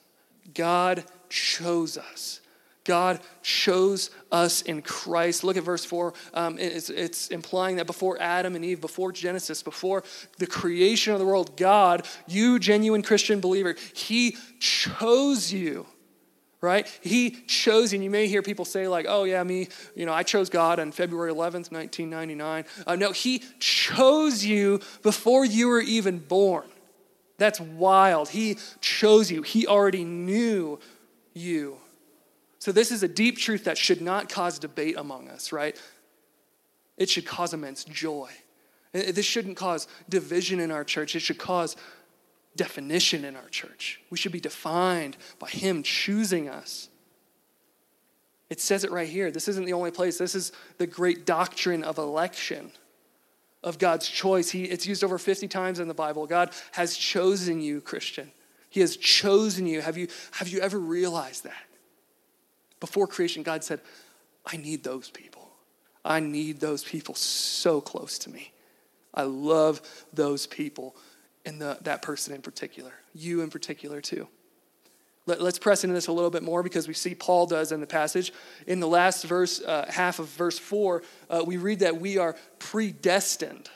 God 0.53 1.03
chose 1.29 1.97
us. 1.97 2.41
God 2.83 3.21
chose 3.41 4.09
us 4.31 4.62
in 4.62 4.81
Christ. 4.81 5.43
Look 5.43 5.57
at 5.57 5.63
verse 5.63 5.85
4. 5.85 6.13
Um, 6.33 6.57
it's, 6.59 6.89
it's, 6.89 7.29
implying 7.29 7.77
that 7.77 7.88
before 7.88 8.21
Adam 8.21 8.55
and 8.55 8.65
Eve, 8.65 8.81
before 8.81 9.12
Genesis, 9.12 9.63
before 9.63 10.03
the 10.38 10.47
creation 10.47 11.13
of 11.13 11.19
the 11.19 11.25
world, 11.25 11.55
God, 11.55 12.05
you 12.27 12.59
genuine 12.59 13.01
Christian 13.01 13.39
believer, 13.39 13.75
He 13.93 14.38
chose 14.59 15.53
you, 15.53 15.85
right? 16.59 16.88
He 17.01 17.31
chose 17.47 17.93
you. 17.93 17.97
And 17.97 18.03
you 18.03 18.09
may 18.09 18.27
hear 18.27 18.41
people 18.41 18.65
say, 18.65 18.88
like, 18.88 19.05
oh, 19.07 19.23
yeah, 19.23 19.43
me, 19.43 19.69
you 19.95 20.05
know, 20.05 20.13
I 20.13 20.23
chose 20.23 20.50
God 20.50 20.79
on 20.79 20.91
February 20.91 21.31
11th, 21.31 21.71
1999. 21.71 22.65
Uh, 22.85 22.95
no, 22.95 23.12
He 23.12 23.43
chose 23.59 24.43
you 24.43 24.81
before 25.03 25.45
you 25.45 25.69
were 25.69 25.81
even 25.81 26.19
born. 26.19 26.65
That's 27.43 27.59
wild. 27.59 28.29
He 28.29 28.57
chose 28.79 29.29
you, 29.29 29.41
He 29.41 29.67
already 29.67 30.05
knew 30.05 30.79
you 31.33 31.77
So, 32.59 32.71
this 32.71 32.89
is 32.89 33.03
a 33.03 33.07
deep 33.09 33.38
truth 33.38 33.65
that 33.65 33.77
should 33.77 34.01
not 34.01 34.29
cause 34.29 34.59
debate 34.59 34.95
among 34.97 35.27
us, 35.27 35.51
right? 35.51 35.77
It 36.95 37.09
should 37.09 37.25
cause 37.25 37.53
immense 37.53 37.83
joy. 37.83 38.29
This 38.93 39.25
shouldn't 39.25 39.57
cause 39.57 39.89
division 40.07 40.62
in 40.62 40.71
our 40.71 40.85
church. 40.85 41.17
It 41.17 41.19
should 41.19 41.38
cause 41.38 41.75
definition 42.55 43.25
in 43.25 43.35
our 43.35 43.50
church. 43.50 44.00
We 44.09 44.17
should 44.17 44.31
be 44.31 44.39
defined 44.39 45.17
by 45.38 45.50
Him 45.50 45.83
choosing 45.83 46.47
us. 46.47 46.88
It 48.50 48.62
says 48.62 48.85
it 48.85 48.91
right 48.91 49.09
here. 49.09 49.31
This 49.31 49.50
isn't 49.50 49.65
the 49.65 49.73
only 49.73 49.91
place. 49.91 50.17
This 50.17 50.33
is 50.33 50.53
the 50.77 50.88
great 50.88 51.25
doctrine 51.25 51.83
of 51.83 51.97
election, 51.97 52.71
of 53.63 53.79
God's 53.79 54.08
choice. 54.08 54.50
He, 54.50 54.65
it's 54.65 54.86
used 54.86 55.03
over 55.03 55.17
50 55.17 55.48
times 55.48 55.79
in 55.79 55.88
the 55.88 55.93
Bible. 55.93 56.27
God 56.27 56.51
has 56.74 56.96
chosen 56.96 57.62
you, 57.62 57.82
Christian. 57.82 58.32
He 58.70 58.82
has 58.82 58.98
chosen 58.98 59.65
you. 59.65 59.82
Have 59.82 59.98
you, 59.98 60.08
have 60.32 60.48
you 60.48 60.60
ever 60.60 60.79
realized 60.79 61.43
that? 61.46 61.63
Before 62.79 63.08
creation, 63.08 63.43
God 63.43 63.63
said, 63.63 63.79
I 64.46 64.58
need 64.58 64.84
those 64.84 65.10
people. 65.10 65.50
I 66.03 66.20
need 66.20 66.60
those 66.60 66.84
people 66.84 67.15
so 67.15 67.79
close 67.79 68.20
to 68.20 68.29
me. 68.29 68.51
I 69.13 69.24
love 69.24 69.82
those 70.12 70.48
people 70.48 70.96
and 71.46 71.62
the, 71.62 71.77
that 71.82 72.01
person 72.01 72.34
in 72.34 72.41
particular, 72.41 72.91
you 73.13 73.41
in 73.41 73.50
particular, 73.50 74.01
too. 74.01 74.27
Let, 75.25 75.39
us 75.39 75.57
press 75.57 75.83
into 75.83 75.93
this 75.93 76.07
a 76.07 76.11
little 76.11 76.29
bit 76.29 76.43
more 76.43 76.63
because 76.63 76.87
we 76.87 76.93
see 76.93 77.15
Paul 77.15 77.45
does 77.45 77.71
in 77.71 77.79
the 77.79 77.87
passage. 77.87 78.33
In 78.67 78.79
the 78.81 78.87
last 78.87 79.23
verse, 79.23 79.61
uh, 79.61 79.85
half 79.89 80.19
of 80.19 80.27
verse 80.27 80.59
4, 80.59 81.01
uh, 81.29 81.43
we 81.45 81.57
read 81.57 81.79
that 81.79 81.99
we 81.99 82.17
are 82.17 82.35
predestined. 82.59 83.69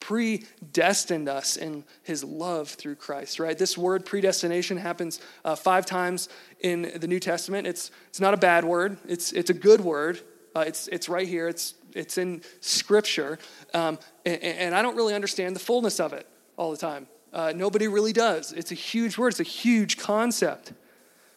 Predestined 0.00 1.28
us 1.28 1.56
in 1.56 1.84
his 2.02 2.24
love 2.24 2.68
through 2.68 2.96
Christ, 2.96 3.38
right? 3.38 3.56
This 3.56 3.78
word 3.78 4.04
predestination 4.04 4.76
happens 4.76 5.20
uh, 5.44 5.54
five 5.54 5.86
times 5.86 6.28
in 6.60 6.92
the 6.96 7.06
New 7.06 7.20
Testament. 7.20 7.66
It's, 7.66 7.92
it's 8.08 8.20
not 8.20 8.34
a 8.34 8.38
bad 8.38 8.64
word, 8.64 8.98
it's, 9.06 9.32
it's 9.32 9.50
a 9.50 9.54
good 9.54 9.80
word. 9.80 10.20
Uh, 10.56 10.64
it's, 10.66 10.86
it's 10.88 11.08
right 11.08 11.26
here, 11.26 11.48
it's, 11.48 11.74
it's 11.94 12.16
in 12.16 12.40
Scripture. 12.60 13.38
Um, 13.72 13.98
and, 14.24 14.40
and 14.42 14.74
I 14.74 14.82
don't 14.82 14.96
really 14.96 15.14
understand 15.14 15.56
the 15.56 15.60
fullness 15.60 15.98
of 15.98 16.12
it 16.12 16.28
all 16.56 16.70
the 16.70 16.76
time. 16.76 17.08
Uh, 17.34 17.52
nobody 17.54 17.88
really 17.88 18.12
does. 18.12 18.52
It's 18.52 18.70
a 18.70 18.76
huge 18.76 19.18
word, 19.18 19.28
it's 19.28 19.40
a 19.40 19.42
huge 19.42 19.98
concept. 19.98 20.72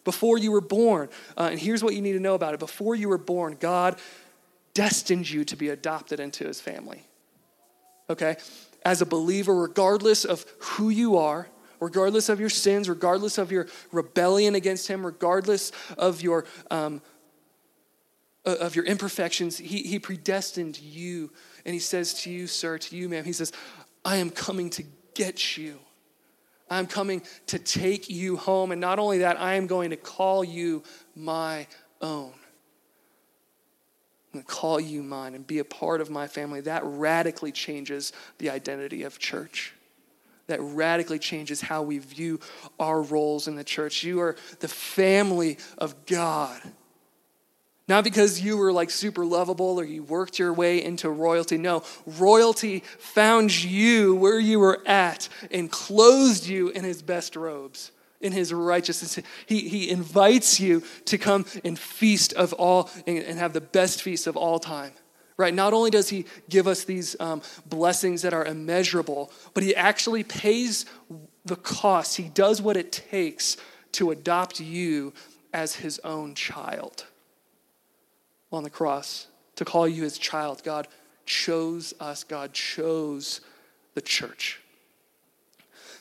Before 0.04 0.38
you 0.38 0.52
were 0.52 0.60
born, 0.62 1.08
uh, 1.36 1.48
and 1.50 1.58
here's 1.60 1.82
what 1.82 1.94
you 1.94 2.00
need 2.00 2.12
to 2.12 2.20
know 2.20 2.34
about 2.34 2.54
it 2.54 2.60
before 2.60 2.94
you 2.94 3.08
were 3.08 3.18
born, 3.18 3.56
God 3.58 3.98
destined 4.72 5.28
you 5.28 5.44
to 5.44 5.56
be 5.56 5.68
adopted 5.70 6.20
into 6.20 6.46
his 6.46 6.60
family. 6.60 7.04
Okay? 8.08 8.36
As 8.84 9.02
a 9.02 9.06
believer, 9.06 9.54
regardless 9.54 10.24
of 10.24 10.46
who 10.60 10.88
you 10.88 11.16
are, 11.18 11.48
regardless 11.80 12.28
of 12.28 12.38
your 12.38 12.48
sins, 12.48 12.88
regardless 12.88 13.36
of 13.36 13.50
your 13.50 13.66
rebellion 13.90 14.54
against 14.54 14.86
him, 14.86 15.04
regardless 15.04 15.72
of 15.98 16.22
your. 16.22 16.46
Um, 16.70 17.02
of 18.44 18.74
your 18.74 18.86
imperfections, 18.86 19.58
he, 19.58 19.82
he 19.82 19.98
predestined 19.98 20.80
you. 20.80 21.30
And 21.66 21.74
he 21.74 21.80
says 21.80 22.14
to 22.22 22.30
you, 22.30 22.46
sir, 22.46 22.78
to 22.78 22.96
you, 22.96 23.06
ma'am, 23.06 23.24
he 23.26 23.34
says, 23.34 23.52
I 24.06 24.16
am 24.16 24.30
coming 24.30 24.70
to 24.70 24.84
get 25.12 25.58
you. 25.58 25.80
I'm 26.70 26.86
coming 26.86 27.22
to 27.46 27.58
take 27.58 28.10
you 28.10 28.36
home. 28.36 28.72
And 28.72 28.80
not 28.80 28.98
only 28.98 29.18
that, 29.18 29.40
I 29.40 29.54
am 29.54 29.66
going 29.66 29.90
to 29.90 29.96
call 29.96 30.44
you 30.44 30.82
my 31.14 31.66
own. 32.00 32.32
I'm 34.32 34.40
going 34.40 34.44
to 34.44 34.52
call 34.52 34.78
you 34.78 35.02
mine 35.02 35.34
and 35.34 35.46
be 35.46 35.58
a 35.58 35.64
part 35.64 36.00
of 36.00 36.10
my 36.10 36.26
family. 36.26 36.60
That 36.60 36.82
radically 36.84 37.52
changes 37.52 38.12
the 38.38 38.50
identity 38.50 39.02
of 39.04 39.18
church. 39.18 39.72
That 40.48 40.60
radically 40.60 41.18
changes 41.18 41.60
how 41.60 41.82
we 41.82 41.98
view 41.98 42.40
our 42.78 43.02
roles 43.02 43.48
in 43.48 43.56
the 43.56 43.64
church. 43.64 44.02
You 44.02 44.20
are 44.20 44.36
the 44.60 44.68
family 44.68 45.58
of 45.78 46.06
God. 46.06 46.60
Not 47.88 48.04
because 48.04 48.42
you 48.42 48.58
were 48.58 48.70
like 48.70 48.90
super 48.90 49.24
lovable 49.24 49.80
or 49.80 49.84
you 49.84 50.02
worked 50.02 50.38
your 50.38 50.52
way 50.52 50.84
into 50.84 51.08
royalty. 51.08 51.56
No, 51.56 51.82
royalty 52.06 52.80
found 52.98 53.64
you 53.64 54.14
where 54.14 54.38
you 54.38 54.60
were 54.60 54.82
at 54.86 55.30
and 55.50 55.72
clothed 55.72 56.46
you 56.46 56.68
in 56.68 56.84
his 56.84 57.00
best 57.00 57.34
robes, 57.34 57.90
in 58.20 58.32
his 58.32 58.52
righteousness. 58.52 59.18
He, 59.46 59.68
he 59.68 59.88
invites 59.88 60.60
you 60.60 60.82
to 61.06 61.16
come 61.16 61.46
and 61.64 61.78
feast 61.78 62.34
of 62.34 62.52
all 62.52 62.90
and, 63.06 63.18
and 63.18 63.38
have 63.38 63.54
the 63.54 63.62
best 63.62 64.02
feast 64.02 64.26
of 64.26 64.36
all 64.36 64.58
time. 64.58 64.92
Right? 65.38 65.54
Not 65.54 65.72
only 65.72 65.90
does 65.90 66.10
he 66.10 66.26
give 66.50 66.66
us 66.66 66.84
these 66.84 67.18
um, 67.20 67.40
blessings 67.64 68.22
that 68.22 68.34
are 68.34 68.44
immeasurable, 68.44 69.32
but 69.54 69.62
he 69.62 69.74
actually 69.74 70.24
pays 70.24 70.84
the 71.46 71.56
cost. 71.56 72.16
He 72.16 72.28
does 72.28 72.60
what 72.60 72.76
it 72.76 72.92
takes 72.92 73.56
to 73.92 74.10
adopt 74.10 74.60
you 74.60 75.14
as 75.54 75.76
his 75.76 76.00
own 76.00 76.34
child 76.34 77.06
on 78.52 78.62
the 78.62 78.70
cross 78.70 79.26
to 79.56 79.64
call 79.64 79.88
you 79.88 80.02
his 80.02 80.18
child. 80.18 80.62
God 80.62 80.88
chose 81.26 81.92
us, 82.00 82.24
God 82.24 82.52
chose 82.52 83.40
the 83.94 84.00
church. 84.00 84.60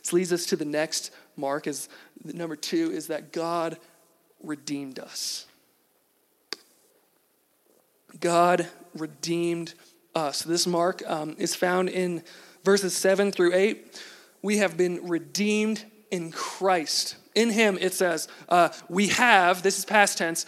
This 0.02 0.14
leads 0.14 0.32
us 0.32 0.46
to 0.48 0.56
the 0.56 0.66
next 0.66 1.12
mark 1.36 1.68
is 1.68 1.90
number 2.24 2.56
two 2.56 2.92
is 2.92 3.08
that 3.08 3.32
God 3.32 3.78
redeemed 4.42 5.00
us. 5.00 5.46
God 8.20 8.68
redeemed 8.96 9.74
us. 10.16 10.42
This 10.42 10.66
mark 10.66 11.04
um, 11.06 11.36
is 11.38 11.56
found 11.56 11.90
in 11.90 12.24
verses 12.64 12.96
7 12.96 13.32
through 13.32 13.54
8. 13.54 14.02
We 14.42 14.58
have 14.58 14.78
been 14.78 15.08
redeemed 15.08 15.86
in 16.10 16.32
Christ. 16.32 17.18
In 17.36 17.52
Him, 17.52 17.78
it 17.80 17.94
says, 17.94 18.28
uh, 18.50 18.70
we 18.90 19.08
have, 19.10 19.62
this 19.62 19.78
is 19.78 19.86
past 19.86 20.18
tense, 20.18 20.46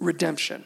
redemption. 0.00 0.64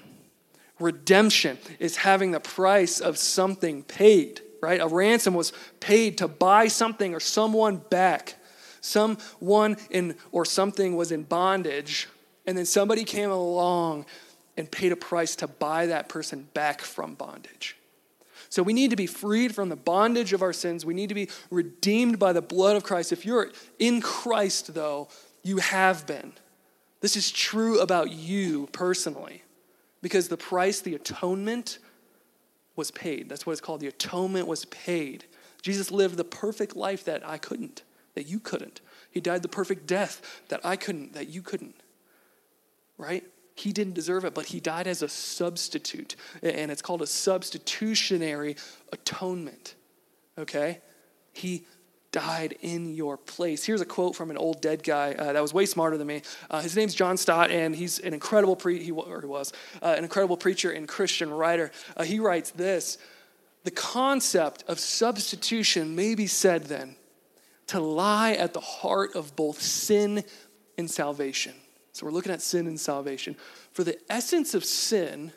Redemption 0.81 1.59
is 1.79 1.97
having 1.97 2.31
the 2.31 2.41
price 2.41 3.01
of 3.01 3.19
something 3.19 3.83
paid, 3.83 4.41
right? 4.63 4.81
A 4.81 4.89
ransom 4.89 5.35
was 5.35 5.53
paid 5.81 6.19
to 6.19 6.29
buy 6.29 6.69
something 6.69 7.15
or 7.15 7.21
someone 7.21 7.77
back. 7.77 8.37
Someone 8.81 9.77
in 9.91 10.17
or 10.33 10.45
something 10.45 10.97
was 10.97 11.11
in 11.11 11.23
bondage, 11.23 12.09
and 12.47 12.57
then 12.59 12.67
somebody 12.67 13.05
came 13.05 13.31
along 13.31 14.05
and 14.57 14.71
paid 14.71 14.93
a 14.93 14.97
price 14.97 15.37
to 15.37 15.47
buy 15.47 15.87
that 15.87 16.09
person 16.09 16.49
back 16.55 16.83
from 16.83 17.15
bondage. 17.15 17.77
So 18.51 18.63
we 18.63 18.73
need 18.73 18.91
to 18.91 18.97
be 18.97 19.07
freed 19.07 19.55
from 19.55 19.69
the 19.69 19.77
bondage 19.77 20.33
of 20.33 20.43
our 20.43 20.53
sins. 20.53 20.85
We 20.85 20.95
need 20.95 21.09
to 21.09 21.15
be 21.15 21.29
redeemed 21.51 22.19
by 22.19 22.33
the 22.33 22.43
blood 22.43 22.77
of 22.77 22.85
Christ. 22.85 23.11
If 23.11 23.25
you're 23.25 23.51
in 23.79 24.01
Christ, 24.01 24.75
though, 24.75 25.09
you 25.43 25.57
have 25.59 26.07
been. 26.07 26.33
This 27.05 27.19
is 27.19 27.31
true 27.31 27.81
about 27.81 28.13
you 28.13 28.67
personally 28.73 29.43
because 30.01 30.29
the 30.29 30.39
price, 30.39 30.81
the 30.81 30.95
atonement, 30.95 31.79
was 32.77 32.91
paid. 32.91 33.29
That's 33.29 33.45
what 33.45 33.53
it's 33.53 33.61
called. 33.61 33.81
The 33.81 33.89
atonement 33.89 34.49
was 34.49 34.65
paid. 34.65 35.27
Jesus 35.61 35.91
lived 35.91 36.17
the 36.17 36.25
perfect 36.25 36.75
life 36.75 37.05
that 37.05 37.23
I 37.29 37.37
couldn't, 37.37 37.83
that 38.15 38.27
you 38.27 38.41
couldn't. 38.41 38.81
He 39.11 39.21
died 39.21 39.43
the 39.43 39.49
perfect 39.49 39.87
death 39.87 40.41
that 40.49 40.65
I 40.65 40.77
couldn't, 40.77 41.13
that 41.13 41.29
you 41.29 41.43
couldn't. 41.43 41.75
Right? 42.97 43.23
He 43.55 43.75
didn't 43.75 43.93
deserve 43.93 44.25
it, 44.25 44.33
but 44.33 44.47
he 44.47 44.59
died 44.59 44.87
as 44.87 45.03
a 45.03 45.09
substitute. 45.11 46.17
And 46.43 46.71
it's 46.71 46.81
called 46.81 47.03
a 47.03 47.07
substitutionary 47.07 48.57
atonement. 48.95 49.75
Okay? 50.39 50.81
He 51.35 51.67
died 52.15 52.57
in 52.63 52.95
your 52.95 53.17
place. 53.17 53.65
Here's 53.65 53.81
a 53.81 53.85
quote 53.85 54.15
from 54.15 54.31
an 54.31 54.39
old 54.39 54.63
dead 54.63 54.85
guy 54.85 55.15
uh, 55.15 55.33
that 55.33 55.43
was 55.43 55.53
way 55.53 55.67
smarter 55.67 55.99
than 55.99 56.07
me. 56.07 56.23
Uh, 56.49 56.61
his 56.61 56.77
name's 56.77 56.95
John 56.95 57.17
Stott, 57.17 57.51
and 57.51 57.75
he's 57.75 57.99
an 57.99 58.15
incredible 58.15 58.55
pre- 58.55 58.81
he, 58.81 58.93
or 58.93 59.21
he 59.21 59.27
was 59.27 59.53
uh, 59.83 59.97
an 59.99 60.05
incredible 60.05 60.37
preacher 60.37 60.71
and 60.71 60.87
Christian 60.87 61.29
writer. 61.29 61.73
Uh, 61.97 62.05
he 62.05 62.21
writes 62.21 62.53
this: 62.53 62.99
the 63.65 63.73
concept 63.73 64.63
of 64.69 64.79
substitution 64.79 65.97
may 65.97 66.15
be 66.15 66.29
said 66.29 66.67
then 66.67 66.95
to 67.67 67.81
lie 67.81 68.35
at 68.35 68.53
the 68.53 68.61
heart 68.61 69.17
of 69.17 69.35
both 69.35 69.61
sin 69.61 70.23
and 70.79 70.89
salvation. 70.89 71.55
So 71.91 72.07
we're 72.07 72.13
looking 72.13 72.33
at 72.33 72.43
sin 72.43 72.69
and 72.69 72.79
salvation. 72.79 73.35
For 73.73 73.83
the 73.83 73.99
essence 74.09 74.55
of 74.55 74.65
sin 74.65 75.33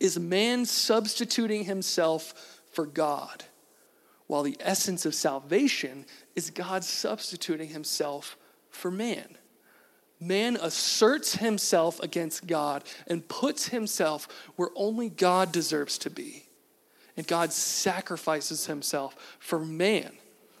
is 0.00 0.18
man 0.18 0.64
substituting 0.64 1.64
himself 1.64 2.62
for 2.72 2.86
God 2.86 3.44
while 4.26 4.42
the 4.42 4.56
essence 4.60 5.06
of 5.06 5.14
salvation 5.14 6.04
is 6.34 6.50
God 6.50 6.84
substituting 6.84 7.68
himself 7.68 8.36
for 8.70 8.90
man. 8.90 9.36
Man 10.20 10.56
asserts 10.60 11.36
himself 11.36 12.00
against 12.00 12.46
God 12.46 12.84
and 13.06 13.28
puts 13.28 13.68
himself 13.68 14.28
where 14.56 14.70
only 14.74 15.08
God 15.08 15.52
deserves 15.52 15.98
to 15.98 16.10
be. 16.10 16.46
And 17.16 17.26
God 17.26 17.52
sacrifices 17.52 18.66
himself 18.66 19.36
for 19.38 19.58
man 19.58 20.12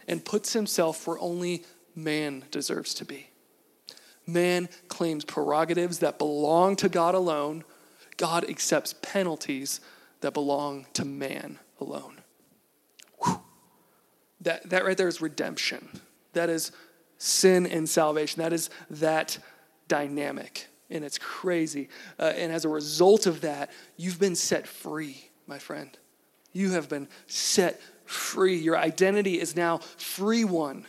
and 0.06 0.24
puts 0.24 0.52
himself 0.52 1.06
where 1.06 1.18
only 1.18 1.64
man 1.94 2.44
deserves 2.50 2.94
to 2.94 3.04
be. 3.04 3.28
Man 4.26 4.68
claims 4.88 5.24
prerogatives 5.24 6.00
that 6.00 6.18
belong 6.18 6.76
to 6.76 6.88
God 6.88 7.14
alone. 7.14 7.64
God 8.16 8.48
accepts 8.48 8.94
penalties 9.00 9.80
that 10.20 10.34
belong 10.34 10.86
to 10.94 11.04
man 11.04 11.58
alone. 11.80 12.15
That, 14.46 14.70
that 14.70 14.84
right 14.84 14.96
there 14.96 15.08
is 15.08 15.20
redemption. 15.20 15.88
That 16.32 16.48
is 16.48 16.72
sin 17.18 17.66
and 17.66 17.88
salvation. 17.88 18.42
That 18.42 18.52
is 18.52 18.70
that 18.88 19.38
dynamic 19.88 20.68
and 20.90 21.04
it's 21.04 21.18
crazy. 21.18 21.88
Uh, 22.16 22.32
and 22.36 22.52
as 22.52 22.64
a 22.64 22.68
result 22.68 23.26
of 23.26 23.40
that, 23.40 23.70
you've 23.96 24.20
been 24.20 24.36
set 24.36 24.66
free, 24.66 25.30
my 25.46 25.58
friend. 25.58 25.96
You 26.52 26.72
have 26.72 26.88
been 26.88 27.08
set 27.26 27.80
free. 28.04 28.56
Your 28.56 28.76
identity 28.76 29.40
is 29.40 29.56
now 29.56 29.78
free 29.78 30.44
one. 30.44 30.86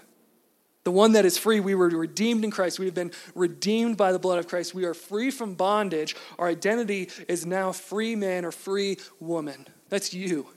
The 0.83 0.91
one 0.91 1.13
that 1.13 1.25
is 1.25 1.37
free, 1.37 1.59
we 1.59 1.75
were 1.75 1.89
redeemed 1.89 2.45
in 2.45 2.51
Christ. 2.51 2.79
We 2.79 2.85
have 2.85 2.93
been 2.93 3.11
redeemed 3.35 3.97
by 3.97 4.11
the 4.11 4.19
blood 4.19 4.39
of 4.39 4.47
Christ. 4.47 4.73
We 4.73 4.85
are 4.85 4.93
free 4.93 5.31
from 5.31 5.55
bondage. 5.55 6.15
Our 6.39 6.47
identity 6.47 7.09
is 7.27 7.45
now 7.45 7.73
free 7.73 8.15
man 8.15 8.45
or 8.45 8.51
free 8.51 8.97
woman. 9.19 9.67
That's 9.89 10.13
you. 10.13 10.47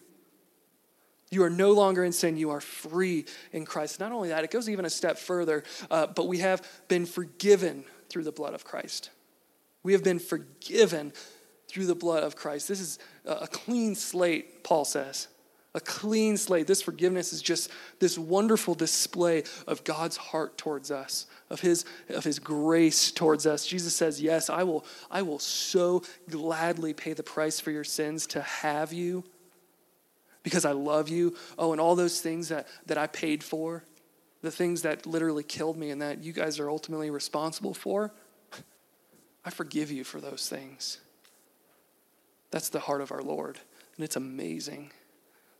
You 1.30 1.44
are 1.44 1.50
no 1.50 1.72
longer 1.72 2.04
in 2.04 2.12
sin. 2.12 2.36
You 2.36 2.50
are 2.50 2.60
free 2.60 3.24
in 3.52 3.64
Christ. 3.64 4.00
Not 4.00 4.10
only 4.10 4.30
that, 4.30 4.42
it 4.42 4.50
goes 4.50 4.68
even 4.68 4.84
a 4.84 4.90
step 4.90 5.16
further, 5.16 5.62
uh, 5.90 6.08
but 6.08 6.26
we 6.26 6.38
have 6.38 6.66
been 6.88 7.06
forgiven 7.06 7.84
through 8.08 8.24
the 8.24 8.32
blood 8.32 8.54
of 8.54 8.64
Christ. 8.64 9.10
We 9.82 9.92
have 9.92 10.02
been 10.02 10.18
forgiven 10.18 11.12
through 11.68 11.86
the 11.86 11.94
blood 11.94 12.24
of 12.24 12.34
Christ. 12.34 12.66
This 12.66 12.80
is 12.80 12.98
a 13.24 13.46
clean 13.46 13.94
slate, 13.94 14.64
Paul 14.64 14.84
says. 14.84 15.28
A 15.72 15.80
clean 15.80 16.36
slate. 16.36 16.66
This 16.66 16.82
forgiveness 16.82 17.32
is 17.32 17.40
just 17.40 17.70
this 18.00 18.18
wonderful 18.18 18.74
display 18.74 19.44
of 19.68 19.84
God's 19.84 20.16
heart 20.16 20.58
towards 20.58 20.90
us, 20.90 21.26
of 21.48 21.60
his, 21.60 21.84
of 22.08 22.24
his 22.24 22.40
grace 22.40 23.12
towards 23.12 23.46
us. 23.46 23.64
Jesus 23.64 23.94
says, 23.94 24.20
Yes, 24.20 24.50
I 24.50 24.64
will, 24.64 24.84
I 25.12 25.22
will 25.22 25.38
so 25.38 26.02
gladly 26.28 26.92
pay 26.92 27.12
the 27.12 27.22
price 27.22 27.60
for 27.60 27.70
your 27.70 27.84
sins 27.84 28.26
to 28.28 28.42
have 28.42 28.92
you 28.92 29.22
because 30.42 30.64
I 30.64 30.72
love 30.72 31.08
you. 31.08 31.36
Oh, 31.58 31.72
and 31.72 31.80
all 31.80 31.96
those 31.96 32.20
things 32.20 32.48
that, 32.48 32.68
that 32.86 32.98
I 32.98 33.06
paid 33.06 33.42
for, 33.44 33.84
the 34.42 34.50
things 34.50 34.82
that 34.82 35.06
literally 35.06 35.42
killed 35.42 35.76
me 35.76 35.90
and 35.90 36.00
that 36.02 36.22
you 36.22 36.32
guys 36.32 36.58
are 36.58 36.70
ultimately 36.70 37.10
responsible 37.10 37.74
for, 37.74 38.12
I 39.44 39.50
forgive 39.50 39.90
you 39.90 40.04
for 40.04 40.20
those 40.20 40.48
things. 40.48 40.98
That's 42.50 42.68
the 42.68 42.80
heart 42.80 43.00
of 43.00 43.12
our 43.12 43.22
Lord, 43.22 43.58
and 43.96 44.04
it's 44.04 44.16
amazing. 44.16 44.90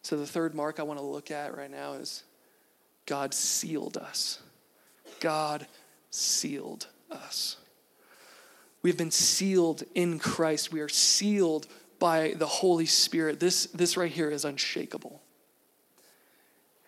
So, 0.03 0.17
the 0.17 0.27
third 0.27 0.55
mark 0.55 0.81
I 0.81 0.83
want 0.83 0.99
to 0.99 1.05
look 1.05 1.31
at 1.31 1.57
right 1.57 1.71
now 1.71 1.93
is 1.93 2.25
God 3.07 3.35
sealed 3.35 3.97
us. 3.97 4.41
God 5.21 5.67
sealed 6.11 6.87
us. 7.11 7.57
We've 8.83 8.97
been 8.97 9.11
sealed 9.11 9.83
in 9.95 10.19
Christ. 10.19 10.73
We 10.73 10.81
are 10.81 10.89
sealed 10.89 11.67
by 12.00 12.35
the 12.37 12.47
Holy 12.47 12.87
Spirit. 12.87 13.38
This, 13.38 13.66
this 13.66 13.97
right 13.97 14.11
here 14.11 14.30
is 14.30 14.45
unshakable. 14.45 15.23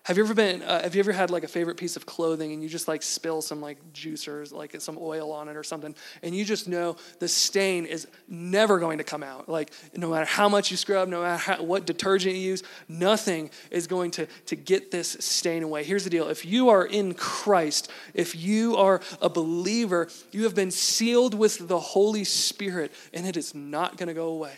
Have 0.04 0.16
you 0.16 0.24
ever 0.24 0.34
been? 0.34 0.62
Uh, 0.62 0.82
have 0.82 0.96
you 0.96 0.98
ever 0.98 1.12
had 1.12 1.30
like 1.30 1.44
a 1.44 1.48
favorite 1.48 1.76
piece 1.76 1.94
of 1.94 2.06
clothing 2.06 2.52
and 2.52 2.60
you 2.60 2.68
just 2.68 2.88
like 2.88 3.04
spill 3.04 3.40
some 3.40 3.60
like 3.60 3.78
juice 3.92 4.26
or 4.26 4.44
like 4.50 4.74
some 4.80 4.98
oil 5.00 5.30
on 5.30 5.48
it 5.48 5.56
or 5.56 5.62
something, 5.62 5.94
and 6.24 6.34
you 6.34 6.44
just 6.44 6.66
know 6.66 6.96
the 7.20 7.28
stain 7.28 7.86
is 7.86 8.08
never 8.26 8.80
going 8.80 8.98
to 8.98 9.04
come 9.04 9.22
out. 9.22 9.48
Like 9.48 9.70
no 9.96 10.10
matter 10.10 10.24
how 10.24 10.48
much 10.48 10.72
you 10.72 10.76
scrub, 10.76 11.08
no 11.08 11.22
matter 11.22 11.36
how, 11.36 11.62
what 11.62 11.86
detergent 11.86 12.34
you 12.34 12.40
use, 12.40 12.64
nothing 12.88 13.50
is 13.70 13.86
going 13.86 14.10
to 14.12 14.26
to 14.46 14.56
get 14.56 14.90
this 14.90 15.16
stain 15.20 15.62
away. 15.62 15.84
Here's 15.84 16.02
the 16.02 16.10
deal: 16.10 16.26
if 16.26 16.44
you 16.44 16.70
are 16.70 16.84
in 16.84 17.14
Christ, 17.14 17.88
if 18.12 18.34
you 18.34 18.76
are 18.76 19.00
a 19.20 19.28
believer, 19.28 20.08
you 20.32 20.42
have 20.42 20.56
been 20.56 20.72
sealed 20.72 21.32
with 21.32 21.68
the 21.68 21.78
Holy 21.78 22.24
Spirit, 22.24 22.90
and 23.14 23.24
it 23.24 23.36
is 23.36 23.54
not 23.54 23.98
going 23.98 24.08
to 24.08 24.14
go 24.14 24.30
away. 24.30 24.54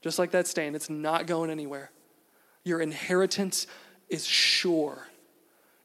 Just 0.00 0.18
like 0.18 0.30
that 0.30 0.46
stain, 0.46 0.74
it's 0.74 0.90
not 0.90 1.26
going 1.26 1.50
anywhere. 1.50 1.90
Your 2.64 2.80
inheritance 2.80 3.66
is 4.08 4.26
sure. 4.26 5.06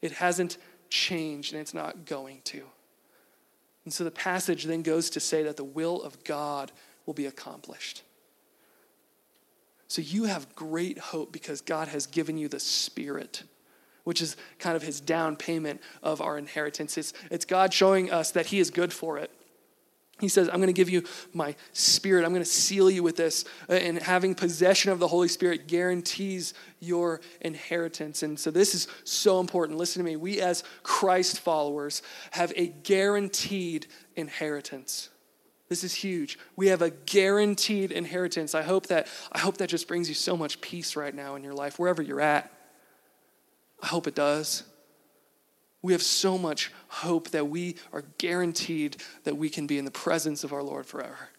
It 0.01 0.13
hasn't 0.13 0.57
changed 0.89 1.53
and 1.53 1.61
it's 1.61 1.73
not 1.73 2.05
going 2.05 2.41
to. 2.45 2.63
And 3.83 3.93
so 3.93 4.03
the 4.03 4.11
passage 4.11 4.63
then 4.63 4.81
goes 4.81 5.09
to 5.11 5.19
say 5.19 5.43
that 5.43 5.57
the 5.57 5.63
will 5.63 6.01
of 6.01 6.23
God 6.23 6.71
will 7.05 7.13
be 7.13 7.27
accomplished. 7.27 8.03
So 9.87 10.01
you 10.01 10.23
have 10.23 10.55
great 10.55 10.97
hope 10.97 11.31
because 11.31 11.61
God 11.61 11.87
has 11.89 12.07
given 12.07 12.37
you 12.37 12.47
the 12.47 12.59
Spirit, 12.59 13.43
which 14.03 14.21
is 14.21 14.35
kind 14.57 14.75
of 14.75 14.81
his 14.81 14.99
down 14.99 15.35
payment 15.35 15.81
of 16.01 16.21
our 16.21 16.37
inheritance. 16.37 16.97
It's, 16.97 17.13
it's 17.29 17.45
God 17.45 17.73
showing 17.73 18.11
us 18.11 18.31
that 18.31 18.47
he 18.47 18.59
is 18.59 18.71
good 18.71 18.91
for 18.91 19.19
it. 19.19 19.31
He 20.19 20.29
says, 20.29 20.47
I'm 20.47 20.55
going 20.55 20.67
to 20.67 20.73
give 20.73 20.89
you 20.89 21.03
my 21.33 21.55
spirit. 21.73 22.23
I'm 22.23 22.31
going 22.31 22.43
to 22.43 22.49
seal 22.49 22.89
you 22.89 23.03
with 23.03 23.17
this. 23.17 23.43
Uh, 23.69 23.73
and 23.73 23.99
having 23.99 24.33
possession 24.33 24.91
of 24.91 24.99
the 24.99 25.09
Holy 25.09 25.27
Spirit 25.27 25.67
guarantees 25.67 26.53
your 26.79 27.19
inheritance. 27.41 28.23
And 28.23 28.39
so 28.39 28.49
this 28.49 28.73
is 28.73 28.87
so 29.03 29.41
important. 29.41 29.77
Listen 29.77 30.01
to 30.01 30.05
me. 30.05 30.15
We, 30.15 30.39
as 30.39 30.63
Christ 30.83 31.41
followers, 31.41 32.01
have 32.31 32.53
a 32.55 32.67
guaranteed 32.67 33.87
inheritance. 34.15 35.09
This 35.67 35.83
is 35.83 35.93
huge. 35.93 36.39
We 36.55 36.67
have 36.67 36.81
a 36.81 36.91
guaranteed 36.91 37.91
inheritance. 37.91 38.55
I 38.55 38.61
hope 38.61 38.87
that 38.87 39.07
I 39.31 39.39
hope 39.39 39.57
that 39.57 39.67
just 39.67 39.87
brings 39.87 40.07
you 40.07 40.15
so 40.15 40.37
much 40.37 40.61
peace 40.61 40.95
right 40.95 41.13
now 41.13 41.35
in 41.35 41.43
your 41.43 41.55
life, 41.55 41.79
wherever 41.79 42.01
you're 42.01 42.21
at. 42.21 42.51
I 43.81 43.87
hope 43.87 44.07
it 44.07 44.15
does. 44.15 44.63
We 45.85 45.93
have 45.93 46.01
so 46.01 46.39
much 46.39 46.71
hope 46.87 47.29
that 47.29 47.47
we 47.47 47.75
are 47.93 48.03
guaranteed 48.17 48.97
that 49.23 49.37
we 49.37 49.51
can 49.51 49.67
be 49.67 49.77
in 49.77 49.85
the 49.85 49.91
presence 49.91 50.43
of 50.43 50.51
our 50.51 50.63
Lord 50.63 50.87
forever. 50.87 51.29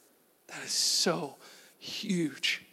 That 0.47 0.63
is 0.63 0.71
so 0.71 1.35
huge. 1.81 2.65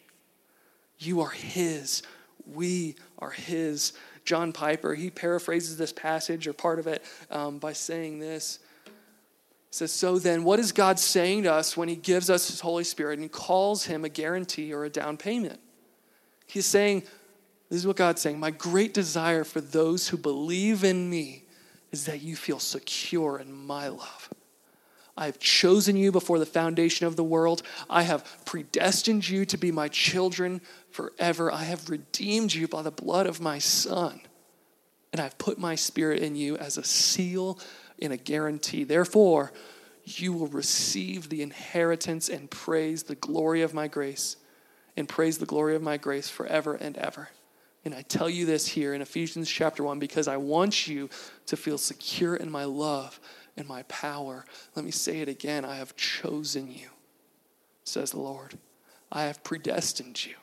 You 0.99 1.21
are 1.21 1.31
His. 1.31 2.03
We 2.45 2.93
are 3.17 3.31
His. 3.31 3.93
John 4.23 4.53
Piper, 4.53 4.93
he 4.93 5.09
paraphrases 5.09 5.75
this 5.75 5.91
passage 5.91 6.47
or 6.47 6.53
part 6.53 6.77
of 6.77 6.85
it 6.85 7.03
um, 7.31 7.57
by 7.57 7.73
saying 7.73 8.19
this. 8.19 8.59
He 8.85 8.91
says, 9.71 9.91
So 9.91 10.19
then, 10.19 10.43
what 10.43 10.59
is 10.59 10.71
God 10.71 10.99
saying 10.99 11.41
to 11.43 11.53
us 11.53 11.75
when 11.75 11.89
He 11.89 11.95
gives 11.95 12.29
us 12.29 12.49
His 12.49 12.59
Holy 12.59 12.83
Spirit 12.83 13.17
and 13.17 13.31
calls 13.31 13.85
Him 13.85 14.05
a 14.05 14.09
guarantee 14.09 14.71
or 14.71 14.85
a 14.85 14.91
down 14.91 15.17
payment? 15.17 15.59
He's 16.45 16.67
saying, 16.67 17.01
This 17.69 17.79
is 17.79 17.87
what 17.87 17.95
God's 17.95 18.21
saying 18.21 18.39
My 18.39 18.51
great 18.51 18.93
desire 18.93 19.43
for 19.43 19.59
those 19.59 20.09
who 20.09 20.17
believe 20.17 20.83
in 20.83 21.09
me 21.09 21.42
is 21.93 22.05
that 22.05 22.23
you 22.23 22.35
feel 22.35 22.59
secure 22.59 23.37
in 23.37 23.53
my 23.53 23.87
love. 23.87 24.29
I 25.15 25.27
have 25.27 25.37
chosen 25.37 25.95
you 25.95 26.11
before 26.11 26.39
the 26.39 26.45
foundation 26.45 27.05
of 27.05 27.15
the 27.15 27.23
world. 27.23 27.61
I 27.87 28.01
have 28.01 28.25
predestined 28.45 29.29
you 29.29 29.45
to 29.45 29.57
be 29.57 29.71
my 29.71 29.87
children 29.87 30.59
forever. 30.89 31.51
I 31.51 31.63
have 31.65 31.91
redeemed 31.91 32.51
you 32.51 32.67
by 32.67 32.81
the 32.81 32.89
blood 32.89 33.27
of 33.27 33.39
my 33.39 33.59
Son. 33.59 34.21
And 35.11 35.21
I've 35.21 35.37
put 35.37 35.59
my 35.59 35.75
spirit 35.75 36.23
in 36.23 36.35
you 36.35 36.57
as 36.57 36.77
a 36.77 36.83
seal 36.83 37.59
and 38.01 38.11
a 38.11 38.17
guarantee. 38.17 38.83
Therefore, 38.83 39.53
you 40.03 40.33
will 40.33 40.47
receive 40.47 41.29
the 41.29 41.43
inheritance 41.43 42.27
and 42.27 42.49
praise 42.49 43.03
the 43.03 43.15
glory 43.15 43.61
of 43.61 43.75
my 43.75 43.87
grace, 43.87 44.37
and 44.97 45.07
praise 45.07 45.37
the 45.37 45.45
glory 45.45 45.75
of 45.75 45.83
my 45.83 45.97
grace 45.97 46.27
forever 46.27 46.73
and 46.73 46.97
ever. 46.97 47.29
And 47.85 47.93
I 47.93 48.01
tell 48.01 48.29
you 48.29 48.45
this 48.45 48.67
here 48.67 48.93
in 48.93 49.01
Ephesians 49.01 49.49
chapter 49.49 49.83
1 49.83 49.99
because 49.99 50.27
I 50.27 50.37
want 50.37 50.87
you 50.87 51.09
to 51.47 51.57
feel 51.57 51.77
secure 51.77 52.35
in 52.35 52.49
my 52.49 52.63
love 52.63 53.19
and 53.57 53.67
my 53.67 53.83
power. 53.83 54.45
Let 54.75 54.85
me 54.85 54.91
say 54.91 55.19
it 55.19 55.27
again 55.27 55.65
I 55.65 55.75
have 55.75 55.95
chosen 55.95 56.71
you, 56.71 56.89
says 57.83 58.11
the 58.11 58.19
Lord. 58.19 58.57
I 59.11 59.23
have 59.23 59.43
predestined 59.43 60.25
you. 60.25 60.35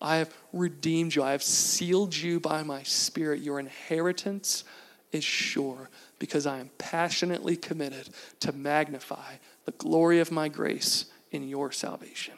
I 0.00 0.16
have 0.16 0.34
redeemed 0.52 1.14
you. 1.14 1.22
I 1.22 1.32
have 1.32 1.42
sealed 1.42 2.16
you 2.16 2.40
by 2.40 2.62
my 2.62 2.82
spirit. 2.82 3.40
Your 3.40 3.60
inheritance 3.60 4.64
is 5.12 5.24
sure 5.24 5.90
because 6.18 6.46
I 6.46 6.58
am 6.58 6.70
passionately 6.78 7.56
committed 7.56 8.10
to 8.40 8.52
magnify 8.52 9.34
the 9.64 9.72
glory 9.72 10.20
of 10.20 10.30
my 10.30 10.48
grace 10.48 11.06
in 11.30 11.48
your 11.48 11.70
salvation. 11.70 12.34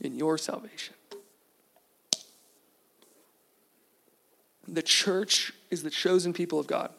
In 0.00 0.16
your 0.16 0.38
salvation. 0.38 0.94
The 4.66 4.82
church 4.82 5.52
is 5.70 5.82
the 5.82 5.90
chosen 5.90 6.32
people 6.32 6.58
of 6.58 6.66
God. 6.66 6.90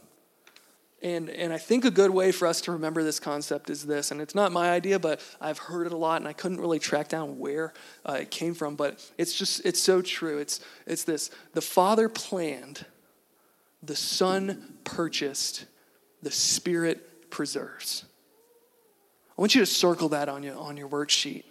And, 1.02 1.30
and 1.30 1.52
I 1.52 1.58
think 1.58 1.84
a 1.84 1.92
good 1.92 2.12
way 2.12 2.32
for 2.32 2.48
us 2.48 2.62
to 2.62 2.72
remember 2.72 3.04
this 3.04 3.20
concept 3.20 3.70
is 3.70 3.86
this, 3.86 4.12
and 4.12 4.22
it's 4.22 4.34
not 4.34 4.54
my 4.54 4.72
idea, 4.72 5.00
but 5.00 5.20
I've 5.42 5.58
heard 5.58 5.86
it 5.86 5.92
a 5.92 5.98
lot, 5.98 6.22
and 6.22 6.28
I 6.28 6.32
couldn't 6.32 6.62
really 6.62 6.80
track 6.80 7.10
down 7.10 7.40
where 7.40 7.74
uh, 8.08 8.14
it 8.22 8.32
came 8.32 8.54
from, 8.54 8.78
but 8.78 9.06
it's 9.18 9.38
just, 9.38 9.66
it's 9.66 9.82
so 9.82 10.02
true. 10.02 10.38
It's, 10.38 10.62
it's 10.88 11.04
this 11.04 11.30
the 11.54 11.62
Father 11.62 12.08
planned, 12.08 12.86
the 13.82 13.98
Son 13.98 14.78
purchased, 14.86 15.66
the 16.22 16.32
Spirit 16.32 17.30
preserves. 17.30 18.06
I 19.38 19.42
want 19.42 19.56
you 19.56 19.62
to 19.62 19.66
circle 19.66 20.10
that 20.10 20.30
on 20.30 20.42
your, 20.42 20.58
on 20.58 20.78
your 20.78 20.88
worksheet. 20.88 21.44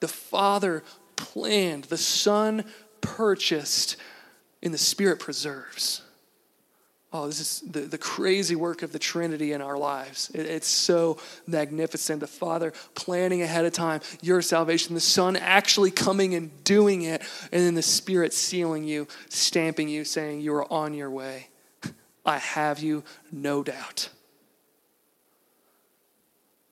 The 0.00 0.08
Father 0.08 0.82
planned, 1.14 1.84
the 1.84 1.96
Son 1.96 2.64
purchased, 3.00 3.96
and 4.66 4.74
the 4.74 4.78
Spirit 4.78 5.18
preserves. 5.18 6.02
Oh, 7.12 7.26
this 7.28 7.40
is 7.40 7.60
the, 7.60 7.80
the 7.80 7.96
crazy 7.96 8.56
work 8.56 8.82
of 8.82 8.92
the 8.92 8.98
Trinity 8.98 9.52
in 9.52 9.62
our 9.62 9.78
lives. 9.78 10.30
It, 10.34 10.46
it's 10.46 10.66
so 10.66 11.18
magnificent. 11.46 12.20
The 12.20 12.26
Father 12.26 12.72
planning 12.94 13.42
ahead 13.42 13.64
of 13.64 13.72
time 13.72 14.00
your 14.20 14.42
salvation, 14.42 14.94
the 14.94 15.00
Son 15.00 15.36
actually 15.36 15.90
coming 15.90 16.34
and 16.34 16.50
doing 16.64 17.02
it, 17.02 17.22
and 17.52 17.62
then 17.62 17.74
the 17.74 17.82
Spirit 17.82 18.34
sealing 18.34 18.84
you, 18.84 19.06
stamping 19.28 19.88
you, 19.88 20.04
saying, 20.04 20.40
You 20.40 20.54
are 20.56 20.70
on 20.70 20.92
your 20.92 21.10
way. 21.10 21.48
I 22.26 22.38
have 22.38 22.80
you, 22.80 23.04
no 23.32 23.62
doubt. 23.62 24.10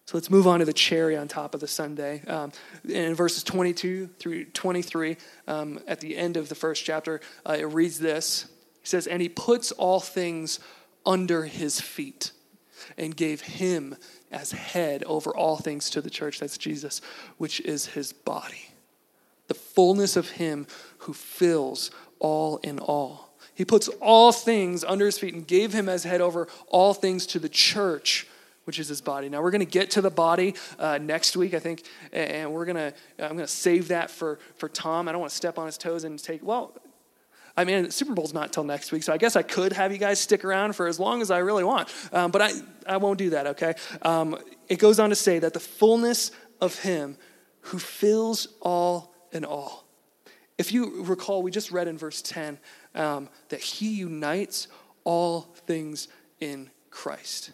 So 0.07 0.19
let's 0.19 0.31
move 0.31 0.47
on 0.47 0.59
to 0.59 0.67
the 0.67 0.73
cherry 0.73 1.17
on 1.17 1.29
top 1.29 1.55
of 1.55 1.61
the 1.61 1.67
sundae. 1.67 2.23
Um, 2.27 2.53
in 2.87 3.15
verses 3.15 3.43
22 3.43 4.09
through 4.19 4.45
23, 4.47 5.17
um, 5.49 5.81
at 5.87 6.01
the 6.01 6.17
end 6.17 6.37
of 6.37 6.51
the 6.51 6.55
first 6.55 6.85
chapter, 6.85 7.21
uh, 7.49 7.57
it 7.59 7.65
reads 7.65 7.99
this. 7.99 8.47
He 8.83 8.87
says, 8.87 9.07
And 9.07 9.23
he 9.23 9.31
puts 9.31 9.73
all 9.73 10.01
things 10.01 10.61
under 11.07 11.45
his 11.45 11.81
feet 11.81 12.33
and 12.99 13.17
gave 13.17 13.41
him 13.41 13.97
as 14.31 14.53
head 14.53 15.05
over 15.05 15.35
all 15.35 15.57
things 15.57 15.89
to 15.91 16.03
the 16.03 16.11
church. 16.11 16.39
That's 16.39 16.59
Jesus, 16.59 17.01
which 17.39 17.61
is 17.61 17.87
his 17.87 18.13
body. 18.13 18.71
The 19.49 19.55
fullness 19.55 20.17
of 20.17 20.31
him 20.33 20.67
who 20.99 21.15
fills 21.15 21.91
all 22.19 22.59
in 22.59 22.79
all. 22.79 23.35
He 23.55 23.65
puts 23.65 23.89
all 24.01 24.33
things 24.33 24.85
under 24.85 25.07
his 25.07 25.19
feet 25.19 25.35
and 25.35 25.47
gave 25.47 25.73
him 25.73 25.89
as 25.89 26.05
head 26.05 26.21
over 26.21 26.49
all 26.69 26.93
things 26.93 27.27
to 27.29 27.39
the 27.39 27.49
church 27.49 28.27
which 28.65 28.79
is 28.79 28.89
his 28.89 29.01
body. 29.01 29.29
Now 29.29 29.43
we're 29.43 29.51
going 29.51 29.61
to 29.61 29.67
get 29.67 29.91
to 29.93 30.01
the 30.01 30.11
body 30.11 30.55
uh, 30.79 30.99
next 30.99 31.37
week, 31.37 31.55
I 31.55 31.59
think, 31.59 31.85
and 32.13 32.53
we're 32.53 32.65
going 32.65 32.77
to 32.77 32.95
I'm 33.19 33.37
going 33.37 33.39
to 33.41 33.47
save 33.47 33.89
that 33.89 34.11
for 34.11 34.39
for 34.57 34.69
Tom. 34.69 35.09
I 35.09 35.13
don't 35.13 35.21
want 35.21 35.31
to 35.31 35.37
step 35.37 35.59
on 35.59 35.67
his 35.67 35.79
toes 35.79 36.05
and 36.05 36.19
take 36.19 36.43
well. 36.43 36.73
I 37.57 37.65
mean, 37.65 37.93
Super 37.93 38.15
Bowl's 38.15 38.35
not 38.35 38.53
till 38.53 38.65
next 38.65 38.91
week, 38.91 39.05
so 39.05 39.13
I 39.13 39.17
guess 39.17 39.37
I 39.37 39.43
could 39.43 39.73
have 39.75 39.93
you 39.93 39.99
guys 39.99 40.19
stick 40.19 40.45
around 40.45 40.75
for 40.75 40.89
as 40.89 40.99
long 40.99 41.23
as 41.23 41.31
I 41.31 41.39
really 41.39 41.63
want, 41.63 41.89
um, 42.13 42.31
but 42.31 42.43
I 42.43 42.53
I 42.87 42.97
won't 42.97 43.19
do 43.19 43.31
that. 43.31 43.47
Okay. 43.49 43.75
Um, 44.03 44.39
it 44.69 44.79
goes 44.79 44.99
on 44.99 45.11
to 45.11 45.17
say 45.17 45.39
that 45.39 45.53
the 45.53 45.61
fullness 45.61 46.33
of 46.61 46.79
Him 46.81 47.17
who 47.61 47.79
fills 47.79 48.49
all 48.61 49.15
in 49.33 49.45
all. 49.45 49.85
If 50.57 50.73
you 50.73 51.03
recall, 51.03 51.43
we 51.43 51.51
just 51.51 51.73
read 51.73 51.89
in 51.89 51.99
verse 51.99 52.23
10 52.23 52.59
um, 52.95 53.29
that 53.49 53.61
He 53.61 53.95
unites 53.95 54.69
all 55.03 55.43
things 55.67 56.09
in 56.41 56.71
Christ 56.91 57.51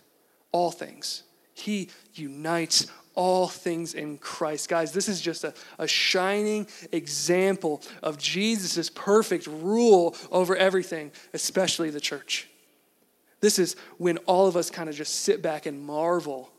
all 0.52 0.70
things. 0.70 1.22
He 1.54 1.90
unites 2.14 2.86
all 3.14 3.48
things 3.48 3.94
in 3.94 4.18
Christ. 4.18 4.68
Guys, 4.68 4.92
this 4.92 5.08
is 5.08 5.20
just 5.20 5.44
a, 5.44 5.52
a 5.78 5.86
shining 5.86 6.66
example 6.92 7.82
of 8.02 8.18
Jesus' 8.18 8.88
perfect 8.88 9.46
rule 9.46 10.16
over 10.30 10.56
everything, 10.56 11.10
especially 11.34 11.90
the 11.90 12.00
church. 12.00 12.48
This 13.40 13.58
is 13.58 13.76
when 13.98 14.18
all 14.18 14.46
of 14.46 14.56
us 14.56 14.70
kind 14.70 14.88
of 14.88 14.94
just 14.94 15.16
sit 15.16 15.42
back 15.42 15.66
and 15.66 15.82
marvel 15.82 16.50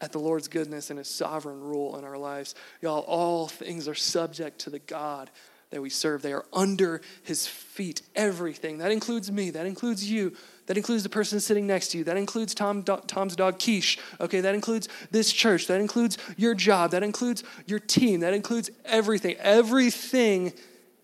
at 0.00 0.12
the 0.12 0.18
Lord's 0.18 0.48
goodness 0.48 0.90
and 0.90 0.98
his 0.98 1.08
sovereign 1.08 1.60
rule 1.60 1.96
in 1.96 2.04
our 2.04 2.18
lives. 2.18 2.54
Y'all, 2.82 3.04
all 3.06 3.46
things 3.48 3.88
are 3.88 3.94
subject 3.94 4.58
to 4.60 4.70
the 4.70 4.80
God 4.80 5.30
that 5.74 5.82
we 5.82 5.90
serve. 5.90 6.22
They 6.22 6.32
are 6.32 6.46
under 6.52 7.02
his 7.24 7.48
feet, 7.48 8.02
everything. 8.14 8.78
That 8.78 8.92
includes 8.92 9.30
me, 9.32 9.50
that 9.50 9.66
includes 9.66 10.08
you, 10.08 10.32
that 10.66 10.76
includes 10.76 11.02
the 11.02 11.08
person 11.08 11.40
sitting 11.40 11.66
next 11.66 11.88
to 11.88 11.98
you. 11.98 12.04
That 12.04 12.16
includes 12.16 12.54
Tom, 12.54 12.84
Tom's 12.84 13.34
dog, 13.34 13.58
Quiche. 13.58 13.98
Okay, 14.20 14.40
that 14.40 14.54
includes 14.54 14.88
this 15.10 15.32
church. 15.32 15.66
That 15.66 15.80
includes 15.80 16.16
your 16.36 16.54
job. 16.54 16.92
That 16.92 17.02
includes 17.02 17.42
your 17.66 17.80
team. 17.80 18.20
That 18.20 18.34
includes 18.34 18.70
everything. 18.84 19.34
Everything 19.40 20.52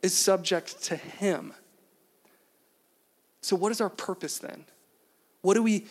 is 0.02 0.16
subject 0.16 0.85
to 0.85 0.96
Him. 0.96 1.52
So, 3.40 3.56
what 3.56 3.72
is 3.72 3.80
our 3.80 3.90
purpose 3.90 4.38
then? 4.38 4.64
What 5.42 5.54
do 5.54 5.64
we 5.64 5.87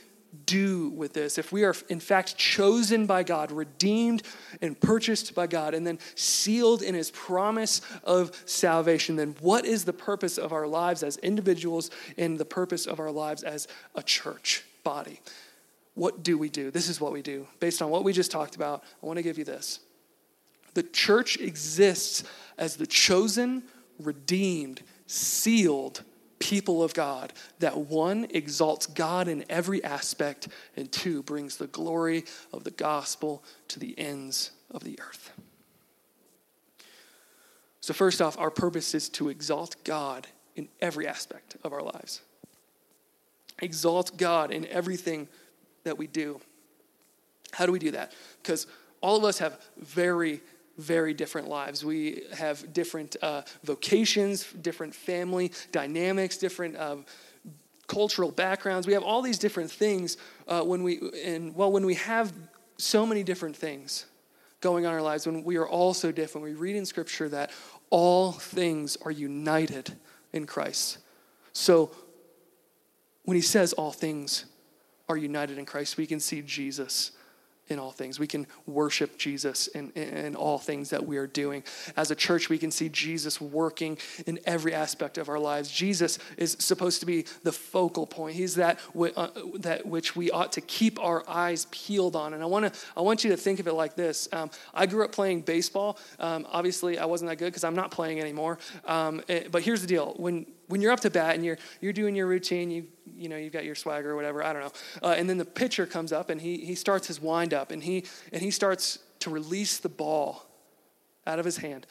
do 0.46 0.90
with 0.90 1.14
this? 1.14 1.38
If 1.38 1.52
we 1.52 1.64
are, 1.64 1.76
in 1.90 2.00
fact, 2.00 2.38
chosen 2.38 3.06
by 3.06 3.24
God, 3.24 3.52
redeemed 3.52 4.24
and 4.62 4.80
purchased 4.80 5.34
by 5.36 5.48
God, 5.48 5.74
and 5.74 5.86
then 5.86 6.00
sealed 6.16 6.82
in 6.82 6.96
His 6.96 7.12
promise 7.12 7.82
of 8.04 8.32
salvation, 8.46 9.16
then 9.16 9.36
what 9.42 9.66
is 9.66 9.86
the 9.86 9.94
purpose 9.94 10.38
of 10.38 10.54
our 10.54 10.68
lives 10.68 11.04
as 11.04 11.18
individuals 11.18 11.92
and 12.18 12.38
the 12.38 12.46
purpose 12.46 12.86
of 12.86 13.00
our 13.00 13.12
lives 13.12 13.44
as 13.44 13.68
a 13.96 14.04
church 14.04 14.64
body? 14.84 15.20
What 15.96 16.24
do 16.24 16.38
we 16.38 16.50
do? 16.50 16.72
This 16.72 16.90
is 16.90 17.02
what 17.02 17.12
we 17.12 17.22
do. 17.22 17.48
Based 17.60 17.82
on 17.82 17.90
what 17.90 18.04
we 18.04 18.14
just 18.14 18.32
talked 18.32 18.56
about, 18.56 18.84
I 19.04 19.06
want 19.06 19.18
to 19.18 19.24
give 19.24 19.38
you 19.38 19.46
this. 19.46 19.80
The 20.74 20.84
church 20.84 21.38
exists 21.38 22.24
as 22.58 22.78
the 22.78 22.88
chosen, 22.88 23.64
redeemed, 24.00 24.82
sealed, 25.08 26.04
people 26.40 26.82
of 26.84 26.94
God 26.94 27.34
that 27.60 27.78
one 27.78 28.28
exalts 28.32 28.88
God 28.88 29.28
in 29.28 29.46
every 29.50 29.84
aspect, 29.84 30.48
and 30.76 30.92
two 30.92 31.22
brings 31.24 31.58
the 31.58 31.68
glory 31.68 32.26
of 32.54 32.64
the 32.64 32.72
gospel 32.72 33.44
to 33.68 33.80
the 33.80 33.98
ends 33.98 34.52
of 34.72 34.84
the 34.84 35.00
earth. 35.02 35.32
So, 37.82 37.94
first 37.94 38.22
off, 38.22 38.38
our 38.38 38.52
purpose 38.52 38.94
is 38.94 39.10
to 39.10 39.30
exalt 39.30 39.76
God 39.84 40.28
in 40.56 40.68
every 40.82 41.08
aspect 41.08 41.56
of 41.64 41.74
our 41.74 41.82
lives. 41.82 42.22
Exalt 43.62 44.18
God 44.18 44.52
in 44.52 44.66
everything 44.68 45.28
that 45.84 45.98
we 45.98 46.08
do. 46.08 46.40
How 47.52 47.66
do 47.66 47.72
we 47.72 47.80
do 47.80 47.92
that? 47.92 48.14
Because 48.42 48.68
all 49.02 49.18
of 49.18 49.24
us 49.24 49.40
have 49.40 49.60
very 49.78 50.42
very 50.80 51.14
different 51.14 51.48
lives. 51.48 51.84
We 51.84 52.24
have 52.34 52.74
different 52.74 53.18
uh, 53.22 53.44
vocations, 53.64 54.52
different 54.54 54.96
family 54.96 55.52
dynamics, 55.72 56.38
different 56.38 56.76
uh, 56.78 56.98
cultural 57.88 58.32
backgrounds. 58.32 58.88
We 58.88 58.94
have 58.94 59.04
all 59.04 59.22
these 59.22 59.38
different 59.38 59.70
things 59.70 60.18
uh, 60.48 60.62
when 60.64 60.84
we, 60.84 61.00
and 61.24 61.56
well, 61.56 61.72
when 61.72 61.86
we 61.86 61.96
have 61.96 62.32
so 62.78 63.06
many 63.06 63.24
different 63.24 63.56
things 63.56 64.06
going 64.62 64.86
on 64.86 64.94
in 64.94 64.98
our 64.98 65.04
lives, 65.04 65.26
when 65.26 65.44
we 65.44 65.58
are 65.58 65.68
all 65.68 65.94
so 65.94 66.12
different, 66.12 66.46
we 66.46 66.54
read 66.54 66.76
in 66.76 66.86
Scripture 66.86 67.28
that 67.30 67.52
all 67.90 68.32
things 68.32 68.98
are 69.04 69.12
united 69.12 69.94
in 70.32 70.46
Christ. 70.46 71.00
So 71.54 71.92
when 73.24 73.36
he 73.36 73.42
says 73.42 73.74
all 73.74 73.92
things 73.92 74.46
are 75.08 75.18
united 75.18 75.58
in 75.58 75.66
Christ, 75.66 75.98
we 75.98 76.06
can 76.06 76.20
see 76.20 76.42
Jesus 76.42 77.12
in 77.70 77.80
all 77.80 77.92
things. 77.92 78.20
We 78.20 78.28
can 78.28 78.48
worship 78.66 79.18
Jesus 79.18 79.68
in, 79.68 79.92
in, 79.92 80.36
all 80.36 80.58
things 80.58 80.90
that 80.90 81.06
we 81.06 81.18
are 81.18 81.28
doing. 81.28 81.64
As 81.96 82.12
a 82.12 82.16
church, 82.16 82.50
we 82.50 82.58
can 82.58 82.72
see 82.72 82.90
Jesus 82.90 83.40
working 83.40 83.98
in 84.26 84.40
every 84.46 84.74
aspect 84.74 85.18
of 85.18 85.30
our 85.30 85.40
lives. 85.40 85.70
Jesus 85.70 86.20
is 86.38 86.58
supposed 86.60 87.00
to 87.02 87.06
be 87.06 87.26
the 87.44 87.52
focal 87.52 88.08
point. 88.08 88.36
He's 88.36 88.56
that, 88.56 88.80
uh, 88.96 89.28
that 89.56 89.86
which 89.86 90.16
we 90.16 90.32
ought 90.32 90.52
to 90.54 90.62
keep 90.62 91.00
our 91.00 91.24
eyes 91.30 91.68
peeled 91.72 92.16
on. 92.16 92.34
And 92.34 92.42
I, 92.42 92.48
wanna, 92.48 92.72
I 92.98 93.02
want 93.02 93.24
you 93.24 93.30
to 93.32 93.38
think 93.38 93.60
of 93.60 93.68
it 93.68 93.74
like 93.74 93.96
this. 93.96 94.28
Um, 94.34 94.50
I 94.74 94.86
grew 94.86 95.04
up 95.06 95.12
playing 95.12 95.42
baseball. 95.42 95.98
Um, 96.20 96.48
obviously, 96.52 96.98
I 96.98 97.06
wasn't 97.06 97.30
that 97.30 97.38
good 97.38 97.48
because 97.48 97.64
I'm 97.64 97.76
not 97.76 97.92
playing 97.92 98.20
anymore. 98.20 98.60
Um, 98.86 99.20
it, 99.28 99.46
eh, 99.46 99.48
but 99.52 99.62
here's 99.64 99.82
the 99.82 99.88
deal. 99.88 100.14
When 100.18 100.46
when 100.70 100.82
you're 100.82 100.92
up 100.92 101.00
to 101.02 101.10
bat 101.10 101.36
and 101.36 101.44
you're 101.44 101.58
you're 101.82 101.94
doing 101.94 102.16
your 102.16 102.28
routine, 102.28 102.72
you 102.72 102.88
you 103.06 103.28
know 103.28 103.36
you've 103.36 103.54
got 103.54 103.66
your 103.66 103.76
swagger 103.76 104.12
or 104.12 104.16
whatever, 104.16 104.44
I 104.44 104.54
don't 104.54 104.62
know, 104.62 104.72
uh, 105.04 105.16
and 105.18 105.30
then 105.30 105.38
the 105.38 105.46
pitcher 105.46 105.86
comes 105.86 106.14
up 106.14 106.30
and 106.30 106.40
he 106.40 106.58
he 106.58 106.76
starts 106.76 107.08
his 107.08 107.20
windup 107.20 107.72
and 107.72 107.84
he 107.84 108.06
and 108.32 108.42
he 108.42 108.52
starts 108.52 109.00
to 109.20 109.30
release 109.30 109.80
the 109.80 109.90
ball 109.90 110.46
out 111.28 111.40
of 111.40 111.46
his 111.46 111.58
hand. 111.58 111.86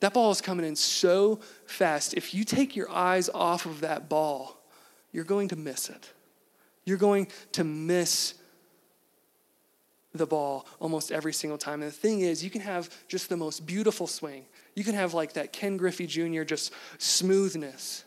That 0.00 0.12
ball 0.12 0.30
is 0.30 0.40
coming 0.40 0.66
in 0.66 0.76
so 0.76 1.40
fast. 1.66 2.14
If 2.14 2.34
you 2.34 2.44
take 2.44 2.76
your 2.76 2.90
eyes 2.90 3.28
off 3.28 3.66
of 3.66 3.80
that 3.80 4.08
ball, 4.08 4.60
you're 5.12 5.24
going 5.24 5.48
to 5.48 5.56
miss 5.56 5.88
it. 5.88 6.12
You're 6.84 6.98
going 6.98 7.28
to 7.52 7.64
miss 7.64 8.34
the 10.14 10.26
ball 10.26 10.66
almost 10.80 11.12
every 11.12 11.32
single 11.32 11.58
time. 11.58 11.82
And 11.82 11.90
the 11.90 11.96
thing 11.96 12.20
is, 12.20 12.42
you 12.42 12.50
can 12.50 12.60
have 12.60 12.90
just 13.08 13.28
the 13.28 13.36
most 13.36 13.66
beautiful 13.66 14.06
swing. 14.06 14.44
You 14.74 14.84
can 14.84 14.94
have 14.94 15.14
like 15.14 15.34
that 15.34 15.52
Ken 15.52 15.76
Griffey 15.76 16.06
Jr. 16.06 16.44
just 16.44 16.72
smoothness. 16.98 18.04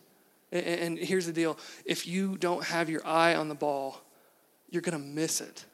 And 0.52 0.98
here's 0.98 1.26
the 1.26 1.34
deal 1.34 1.58
if 1.86 2.06
you 2.06 2.38
don't 2.38 2.64
have 2.66 2.90
your 2.90 3.06
eye 3.06 3.36
on 3.36 3.48
the 3.48 3.56
ball, 3.56 4.02
you're 4.70 4.82
going 4.82 4.98
to 4.98 5.06
miss 5.06 5.42
it 5.42 5.66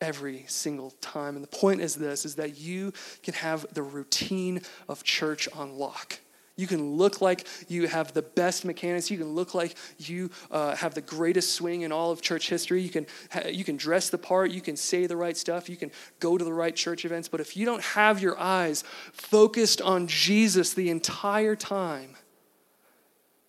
every 0.00 0.44
single 0.48 0.90
time. 1.00 1.36
And 1.36 1.44
the 1.44 1.48
point 1.48 1.80
is 1.80 1.94
this 1.94 2.24
is 2.24 2.36
that 2.36 2.58
you 2.58 2.92
can 3.22 3.34
have 3.34 3.66
the 3.72 3.82
routine 3.82 4.62
of 4.88 5.04
church 5.04 5.48
on 5.52 5.76
lock. 5.76 6.18
You 6.56 6.66
can 6.66 6.96
look 6.96 7.22
like 7.22 7.46
you 7.68 7.88
have 7.88 8.12
the 8.12 8.20
best 8.20 8.66
mechanics. 8.66 9.10
You 9.10 9.16
can 9.16 9.34
look 9.34 9.54
like 9.54 9.76
you 9.98 10.30
uh, 10.50 10.76
have 10.76 10.92
the 10.94 11.00
greatest 11.00 11.52
swing 11.52 11.82
in 11.82 11.92
all 11.92 12.10
of 12.10 12.20
church 12.20 12.50
history. 12.50 12.82
You 12.82 12.90
can, 12.90 13.06
ha- 13.30 13.48
you 13.48 13.64
can 13.64 13.78
dress 13.78 14.10
the 14.10 14.18
part. 14.18 14.50
You 14.50 14.60
can 14.60 14.76
say 14.76 15.06
the 15.06 15.16
right 15.16 15.36
stuff. 15.36 15.70
You 15.70 15.76
can 15.76 15.90
go 16.18 16.36
to 16.36 16.44
the 16.44 16.52
right 16.52 16.76
church 16.76 17.06
events. 17.06 17.28
But 17.28 17.40
if 17.40 17.56
you 17.56 17.64
don't 17.64 17.82
have 17.82 18.20
your 18.20 18.38
eyes 18.38 18.84
focused 19.12 19.80
on 19.80 20.06
Jesus 20.06 20.74
the 20.74 20.90
entire 20.90 21.56
time, 21.56 22.16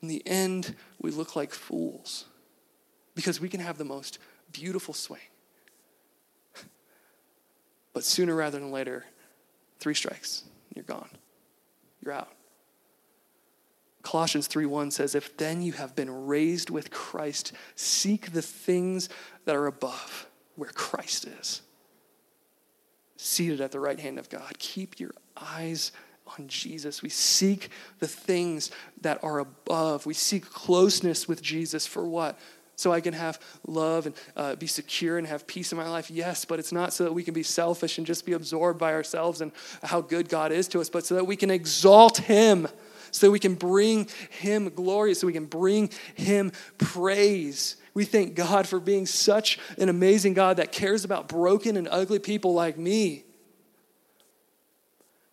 in 0.01 0.07
the 0.07 0.25
end, 0.25 0.75
we 0.99 1.11
look 1.11 1.35
like 1.35 1.53
fools 1.53 2.25
because 3.15 3.39
we 3.39 3.49
can 3.49 3.59
have 3.59 3.77
the 3.77 3.85
most 3.85 4.19
beautiful 4.51 4.93
swing. 4.93 5.21
But 7.93 8.03
sooner 8.03 8.35
rather 8.35 8.59
than 8.59 8.71
later, 8.71 9.05
three 9.79 9.93
strikes, 9.93 10.43
you're 10.73 10.85
gone. 10.85 11.09
You're 12.03 12.13
out. 12.13 12.29
Colossians 14.01 14.47
3:1 14.47 14.91
says, 14.91 15.13
"If 15.13 15.37
then 15.37 15.61
you 15.61 15.73
have 15.73 15.95
been 15.95 16.25
raised 16.25 16.69
with 16.69 16.89
Christ, 16.89 17.51
seek 17.75 18.31
the 18.31 18.41
things 18.41 19.09
that 19.45 19.55
are 19.55 19.67
above, 19.67 20.27
where 20.55 20.71
Christ 20.71 21.25
is, 21.25 21.61
seated 23.17 23.61
at 23.61 23.71
the 23.71 23.79
right 23.79 23.99
hand 23.99 24.17
of 24.17 24.29
God. 24.29 24.57
Keep 24.57 24.99
your 24.99 25.13
eyes 25.37 25.91
on 26.37 26.47
Jesus. 26.47 27.01
We 27.01 27.09
seek 27.09 27.69
the 27.99 28.07
things 28.07 28.71
that 29.01 29.23
are 29.23 29.39
above. 29.39 30.05
We 30.05 30.13
seek 30.13 30.49
closeness 30.49 31.27
with 31.27 31.41
Jesus 31.41 31.85
for 31.85 32.05
what? 32.05 32.39
so 32.81 32.91
I 32.91 32.99
can 32.99 33.13
have 33.13 33.39
love 33.67 34.07
and 34.07 34.15
uh, 34.35 34.55
be 34.55 34.67
secure 34.67 35.17
and 35.17 35.27
have 35.27 35.47
peace 35.47 35.71
in 35.71 35.77
my 35.77 35.87
life? 35.87 36.09
Yes, 36.09 36.45
but 36.45 36.59
it's 36.59 36.71
not 36.71 36.93
so 36.93 37.03
that 37.03 37.13
we 37.13 37.23
can 37.23 37.33
be 37.33 37.43
selfish 37.43 37.97
and 37.97 38.07
just 38.07 38.25
be 38.25 38.33
absorbed 38.33 38.79
by 38.79 38.93
ourselves 38.93 39.41
and 39.41 39.51
how 39.83 40.01
good 40.01 40.27
God 40.27 40.51
is 40.51 40.67
to 40.69 40.81
us, 40.81 40.89
but 40.89 41.05
so 41.05 41.15
that 41.15 41.25
we 41.25 41.35
can 41.35 41.51
exalt 41.51 42.17
Him, 42.17 42.67
so 43.11 43.27
that 43.27 43.31
we 43.31 43.39
can 43.39 43.55
bring 43.55 44.09
Him 44.31 44.69
glory, 44.69 45.13
so 45.13 45.27
we 45.27 45.33
can 45.33 45.45
bring 45.45 45.91
Him 46.15 46.51
praise. 46.79 47.77
We 47.93 48.05
thank 48.05 48.35
God 48.35 48.67
for 48.67 48.79
being 48.79 49.05
such 49.05 49.59
an 49.77 49.89
amazing 49.89 50.33
God 50.33 50.57
that 50.57 50.71
cares 50.71 51.03
about 51.05 51.27
broken 51.27 51.77
and 51.77 51.87
ugly 51.91 52.19
people 52.19 52.53
like 52.53 52.77
me. 52.77 53.25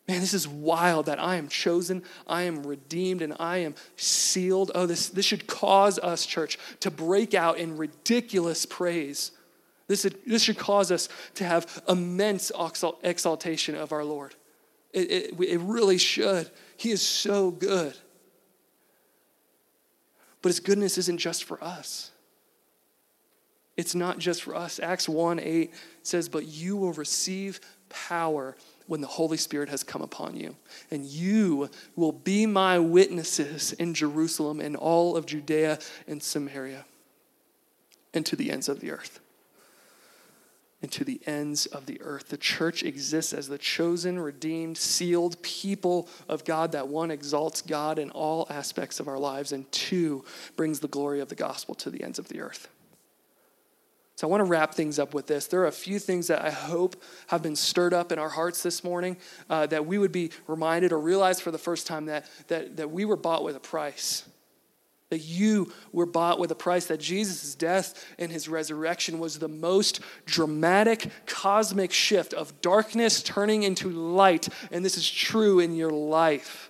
Man, 0.09 0.21
this 0.21 0.33
is 0.33 0.49
wild 0.49 1.07
that 1.07 1.21
I 1.21 1.37
am 1.37 1.49
chosen, 1.49 2.03
I 2.27 2.43
am 2.45 2.67
redeemed, 2.67 3.21
and 3.21 3.37
I 3.39 3.59
am 3.59 3.75
sealed. 3.97 4.71
Oh, 4.75 4.87
this, 4.87 5.11
this 5.11 5.27
should 5.27 5.47
cause 5.47 5.99
us, 5.99 6.25
church, 6.25 6.59
to 6.81 6.91
break 6.91 7.35
out 7.35 7.59
in 7.59 7.77
ridiculous 7.77 8.65
praise. 8.65 9.33
This, 9.87 10.07
this 10.27 10.43
should 10.43 10.57
cause 10.57 10.91
us 10.91 11.11
to 11.35 11.45
have 11.45 11.83
immense 11.87 12.51
exaltation 13.03 13.75
of 13.75 13.93
our 13.93 14.03
Lord. 14.03 14.35
It, 14.95 15.11
it, 15.11 15.41
it 15.41 15.61
really 15.61 15.99
should. 15.99 16.51
He 16.79 16.91
is 16.91 17.03
so 17.03 17.51
good. 17.51 17.95
But 20.41 20.49
his 20.49 20.61
goodness 20.61 20.97
isn't 20.97 21.19
just 21.19 21.45
for 21.45 21.63
us. 21.63 22.13
It's 23.77 23.95
not 23.95 24.19
just 24.19 24.43
for 24.43 24.55
us. 24.55 24.81
Acts 24.81 25.09
1 25.09 25.39
8 25.39 25.75
says, 26.03 26.29
But 26.31 26.47
you 26.47 26.77
will 26.77 26.93
receive 26.95 27.61
power 27.89 28.57
when 28.89 29.01
the 29.01 29.07
Holy 29.07 29.37
Spirit 29.37 29.69
has 29.69 29.85
come 29.85 30.03
upon 30.03 30.35
you. 30.35 30.57
And 30.91 31.05
you 31.05 31.71
will 31.95 32.11
be 32.11 32.47
my 32.47 32.79
witnesses 32.79 33.73
in 33.75 33.95
Jerusalem 33.95 34.61
and 34.61 34.75
all 34.75 35.17
of 35.17 35.27
Judea 35.27 35.79
and 36.09 36.21
Samaria 36.21 36.85
and 38.15 38.27
to 38.27 38.35
the 38.35 38.51
ends 38.51 38.69
of 38.69 38.81
the 38.81 38.91
earth. 38.91 39.21
And 40.81 40.91
to 40.93 41.05
the 41.05 41.21
ends 41.27 41.67
of 41.67 41.87
the 41.87 42.01
earth. 42.01 42.29
The 42.29 42.37
church 42.37 42.85
exists 42.85 43.33
as 43.33 43.49
the 43.49 43.59
chosen, 43.59 44.19
redeemed, 44.19 44.79
sealed 44.79 45.43
people 45.43 46.09
of 46.29 46.45
God 46.45 46.73
that 46.73 46.87
one 46.87 47.11
exalts 47.11 47.63
God 47.63 47.99
in 47.99 48.11
all 48.11 48.47
aspects 48.49 49.01
of 49.01 49.09
our 49.09 49.19
lives, 49.19 49.51
and 49.51 49.71
two 49.73 50.25
brings 50.57 50.79
the 50.79 50.87
glory 50.87 51.19
of 51.21 51.29
the 51.29 51.35
gospel 51.35 51.75
to 51.77 51.91
the 51.91 52.05
ends 52.05 52.21
of 52.21 52.29
the 52.29 52.41
earth. 52.41 52.69
So 54.19 54.27
I 54.27 54.31
want 54.33 54.41
to 54.41 54.47
wrap 54.47 54.75
things 54.75 54.99
up 54.99 55.15
with 55.15 55.29
this. 55.29 55.47
There 55.47 55.61
are 55.61 55.69
a 55.69 55.71
few 55.71 56.01
things 56.01 56.27
that 56.27 56.45
I 56.45 56.51
hope 56.51 57.01
have 57.29 57.41
been 57.41 57.55
stirred 57.55 57.95
up 57.95 58.11
in 58.11 58.19
our 58.19 58.29
hearts 58.29 58.65
this 58.65 58.83
morning 58.83 59.17
uh, 59.49 59.67
that 59.67 59.87
we 59.87 59.97
would 59.97 60.11
be 60.11 60.33
reminded 60.49 60.91
or 60.91 60.99
realize 60.99 61.41
for 61.41 61.53
the 61.53 61.59
first 61.59 61.87
time 61.87 62.07
that, 62.07 62.27
that, 62.49 62.79
that 62.79 62.91
we 62.91 63.05
were 63.05 63.15
bought 63.15 63.45
with 63.45 63.55
a 63.55 63.61
price. 63.61 64.29
That 65.11 65.21
you 65.21 65.73
were 65.93 66.05
bought 66.05 66.41
with 66.41 66.51
a 66.51 66.57
price, 66.57 66.87
that 66.87 66.99
Jesus' 66.99 67.55
death 67.55 68.05
and 68.19 68.33
his 68.33 68.49
resurrection 68.49 69.21
was 69.21 69.39
the 69.39 69.47
most 69.47 70.01
dramatic 70.27 71.07
cosmic 71.27 71.93
shift 71.93 72.35
of 72.35 72.61
darkness 72.61 73.23
turning 73.23 73.63
into 73.63 73.89
light. 73.89 74.49
And 74.73 74.85
this 74.85 74.97
is 74.97 75.09
true 75.09 75.61
in 75.61 75.77
your 75.77 75.93
life. 75.93 76.68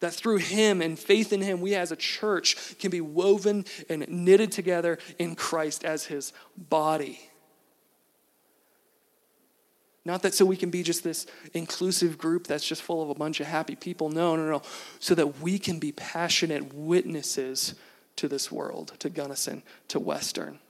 That 0.00 0.12
through 0.12 0.38
Him 0.38 0.82
and 0.82 0.98
faith 0.98 1.32
in 1.32 1.40
Him, 1.40 1.60
we 1.60 1.74
as 1.74 1.90
a 1.90 1.96
church 1.96 2.78
can 2.78 2.90
be 2.90 3.00
woven 3.00 3.64
and 3.88 4.06
knitted 4.08 4.52
together 4.52 4.98
in 5.18 5.34
Christ 5.34 5.84
as 5.84 6.04
His 6.04 6.32
body. 6.56 7.20
Not 10.06 10.22
that 10.22 10.34
so 10.34 10.44
we 10.44 10.56
can 10.56 10.70
be 10.70 10.84
just 10.84 11.02
this 11.02 11.26
inclusive 11.52 12.16
group 12.16 12.46
that's 12.46 12.64
just 12.64 12.80
full 12.80 13.02
of 13.02 13.10
a 13.10 13.14
bunch 13.14 13.40
of 13.40 13.48
happy 13.48 13.74
people. 13.74 14.08
No, 14.08 14.36
no, 14.36 14.48
no. 14.48 14.62
So 15.00 15.16
that 15.16 15.40
we 15.40 15.58
can 15.58 15.80
be 15.80 15.90
passionate 15.90 16.72
witnesses 16.72 17.74
to 18.14 18.28
this 18.28 18.52
world, 18.52 18.92
to 19.00 19.10
Gunnison, 19.10 19.64
to 19.88 19.98
Western. 19.98 20.60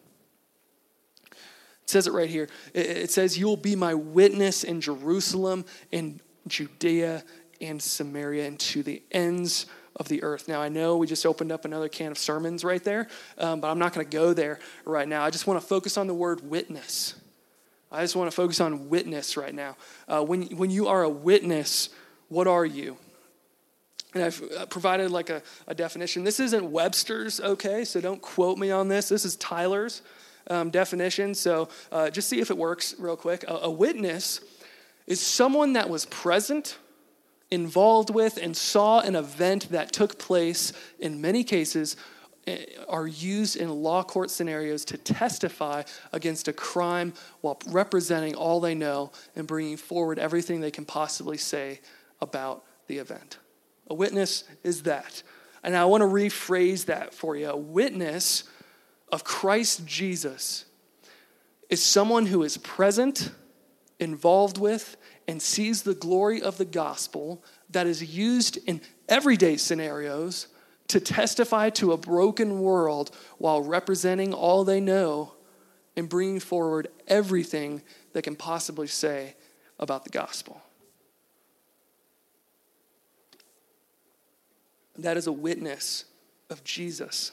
It 1.30 1.90
says 1.90 2.06
it 2.06 2.14
right 2.14 2.30
here. 2.30 2.48
It 2.72 3.10
says, 3.10 3.36
You 3.36 3.46
will 3.46 3.58
be 3.58 3.76
my 3.76 3.92
witness 3.92 4.64
in 4.64 4.80
Jerusalem, 4.80 5.66
in 5.92 6.20
Judea, 6.48 7.22
and 7.60 7.80
Samaria 7.80 8.46
and 8.46 8.58
to 8.60 8.82
the 8.82 9.02
ends 9.10 9.66
of 9.96 10.08
the 10.08 10.22
earth. 10.22 10.46
Now, 10.48 10.60
I 10.60 10.68
know 10.68 10.96
we 10.96 11.06
just 11.06 11.24
opened 11.24 11.50
up 11.50 11.64
another 11.64 11.88
can 11.88 12.12
of 12.12 12.18
sermons 12.18 12.64
right 12.64 12.82
there, 12.84 13.08
um, 13.38 13.60
but 13.60 13.70
I'm 13.70 13.78
not 13.78 13.94
going 13.94 14.06
to 14.06 14.12
go 14.16 14.32
there 14.34 14.58
right 14.84 15.08
now. 15.08 15.24
I 15.24 15.30
just 15.30 15.46
want 15.46 15.60
to 15.60 15.66
focus 15.66 15.96
on 15.96 16.06
the 16.06 16.14
word 16.14 16.48
witness. 16.48 17.14
I 17.90 18.02
just 18.02 18.16
want 18.16 18.30
to 18.30 18.34
focus 18.34 18.60
on 18.60 18.88
witness 18.88 19.36
right 19.36 19.54
now. 19.54 19.76
Uh, 20.06 20.22
when, 20.22 20.42
when 20.56 20.70
you 20.70 20.88
are 20.88 21.02
a 21.02 21.08
witness, 21.08 21.88
what 22.28 22.46
are 22.46 22.66
you? 22.66 22.96
And 24.12 24.24
I've 24.24 24.42
uh, 24.56 24.66
provided 24.66 25.10
like 25.10 25.30
a, 25.30 25.42
a 25.66 25.74
definition. 25.74 26.24
This 26.24 26.40
isn't 26.40 26.70
Webster's, 26.70 27.40
okay? 27.40 27.84
So 27.84 28.00
don't 28.00 28.20
quote 28.20 28.58
me 28.58 28.70
on 28.70 28.88
this. 28.88 29.08
This 29.08 29.24
is 29.24 29.36
Tyler's 29.36 30.02
um, 30.48 30.70
definition. 30.70 31.34
So 31.34 31.68
uh, 31.92 32.10
just 32.10 32.28
see 32.28 32.40
if 32.40 32.50
it 32.50 32.56
works 32.56 32.94
real 32.98 33.16
quick. 33.16 33.44
A, 33.44 33.54
a 33.62 33.70
witness 33.70 34.40
is 35.06 35.20
someone 35.20 35.74
that 35.74 35.88
was 35.88 36.06
present 36.06 36.78
involved 37.50 38.10
with 38.10 38.36
and 38.36 38.56
saw 38.56 39.00
an 39.00 39.14
event 39.14 39.70
that 39.70 39.92
took 39.92 40.18
place, 40.18 40.72
in 40.98 41.20
many 41.20 41.44
cases, 41.44 41.96
eh, 42.46 42.64
are 42.88 43.06
used 43.06 43.56
in 43.56 43.70
law 43.70 44.02
court 44.02 44.30
scenarios 44.30 44.84
to 44.86 44.98
testify 44.98 45.82
against 46.12 46.48
a 46.48 46.52
crime 46.52 47.12
while 47.40 47.58
representing 47.68 48.34
all 48.34 48.60
they 48.60 48.74
know 48.74 49.12
and 49.36 49.46
bringing 49.46 49.76
forward 49.76 50.18
everything 50.18 50.60
they 50.60 50.70
can 50.70 50.84
possibly 50.84 51.36
say 51.36 51.80
about 52.20 52.64
the 52.88 52.98
event. 52.98 53.38
A 53.88 53.94
witness 53.94 54.44
is 54.64 54.82
that. 54.82 55.22
And 55.62 55.76
I 55.76 55.84
want 55.84 56.02
to 56.02 56.06
rephrase 56.06 56.86
that 56.86 57.14
for 57.14 57.36
you. 57.36 57.48
A 57.48 57.56
witness 57.56 58.44
of 59.10 59.24
Christ 59.24 59.86
Jesus 59.86 60.64
is 61.68 61.82
someone 61.82 62.26
who 62.26 62.42
is 62.42 62.56
present, 62.58 63.30
involved 63.98 64.58
with, 64.58 64.96
and 65.28 65.40
sees 65.42 65.82
the 65.82 65.94
glory 65.94 66.40
of 66.40 66.58
the 66.58 66.64
gospel 66.64 67.42
that 67.70 67.86
is 67.86 68.16
used 68.16 68.58
in 68.66 68.80
everyday 69.08 69.56
scenarios 69.56 70.48
to 70.88 71.00
testify 71.00 71.70
to 71.70 71.92
a 71.92 71.96
broken 71.96 72.60
world 72.60 73.10
while 73.38 73.62
representing 73.62 74.32
all 74.32 74.64
they 74.64 74.80
know 74.80 75.34
and 75.96 76.08
bringing 76.08 76.40
forward 76.40 76.88
everything 77.08 77.82
they 78.12 78.22
can 78.22 78.36
possibly 78.36 78.86
say 78.86 79.34
about 79.78 80.04
the 80.04 80.10
gospel. 80.10 80.60
That 84.98 85.16
is 85.16 85.26
a 85.26 85.32
witness 85.32 86.04
of 86.48 86.62
Jesus 86.62 87.32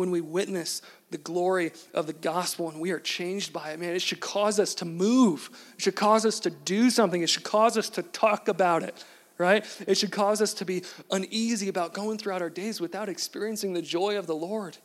when 0.00 0.10
we 0.10 0.20
witness 0.20 0.82
the 1.10 1.18
glory 1.18 1.72
of 1.94 2.06
the 2.06 2.12
gospel 2.12 2.70
and 2.70 2.80
we 2.80 2.90
are 2.90 2.98
changed 2.98 3.52
by 3.52 3.70
it, 3.70 3.78
man, 3.78 3.94
it 3.94 4.02
should 4.02 4.20
cause 4.20 4.58
us 4.58 4.74
to 4.76 4.84
move. 4.84 5.50
It 5.76 5.82
should 5.82 5.94
cause 5.94 6.26
us 6.26 6.40
to 6.40 6.50
do 6.50 6.90
something. 6.90 7.22
It 7.22 7.30
should 7.30 7.44
cause 7.44 7.76
us 7.76 7.88
to 7.90 8.02
talk 8.02 8.48
about 8.48 8.82
it, 8.82 9.04
right? 9.38 9.64
It 9.86 9.96
should 9.96 10.10
cause 10.10 10.42
us 10.42 10.54
to 10.54 10.64
be 10.64 10.82
uneasy 11.10 11.68
about 11.68 11.94
going 11.94 12.18
throughout 12.18 12.42
our 12.42 12.50
days 12.50 12.80
without 12.80 13.08
experiencing 13.08 13.74
the 13.74 13.82
joy 13.82 14.18
of 14.18 14.26
the 14.26 14.34
Lord. 14.34 14.78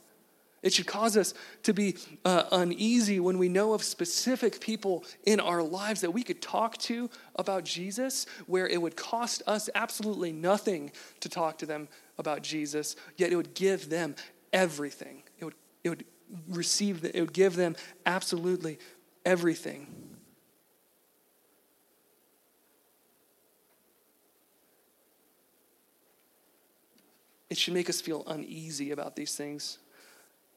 It 0.65 0.73
should 0.73 0.87
cause 0.87 1.15
us 1.15 1.35
to 1.61 1.73
be 1.73 1.95
uh, 2.25 2.45
uneasy 2.51 3.19
when 3.19 3.37
we 3.37 3.49
know 3.49 3.73
of 3.73 3.83
specific 3.83 4.59
people 4.59 5.03
in 5.23 5.39
our 5.39 5.61
lives 5.61 6.01
that 6.01 6.09
we 6.09 6.23
could 6.23 6.41
talk 6.41 6.77
to 6.79 7.07
about 7.35 7.65
Jesus, 7.65 8.25
where 8.47 8.67
it 8.67 8.81
would 8.81 8.95
cost 8.95 9.43
us 9.45 9.69
absolutely 9.75 10.31
nothing 10.31 10.91
to 11.19 11.29
talk 11.29 11.59
to 11.59 11.67
them 11.67 11.87
about 12.17 12.41
Jesus, 12.41 12.95
yet 13.15 13.31
it 13.31 13.35
would 13.35 13.53
give 13.53 13.89
them 13.89 14.15
everything. 14.55 15.21
It 15.37 15.45
would, 15.45 15.53
it 15.83 15.89
would 15.89 16.05
receive, 16.49 17.05
it 17.05 17.19
would 17.19 17.33
give 17.33 17.55
them 17.55 17.75
absolutely 18.07 18.79
everything. 19.23 19.87
It 27.49 27.57
should 27.57 27.75
make 27.75 27.89
us 27.89 28.01
feel 28.01 28.23
uneasy 28.25 28.91
about 28.91 29.15
these 29.15 29.35
things, 29.35 29.77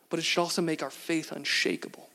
but 0.08 0.18
it 0.18 0.22
should 0.22 0.40
also 0.40 0.62
make 0.62 0.82
our 0.82 0.90
faith 0.90 1.32
unshakable. 1.32 2.08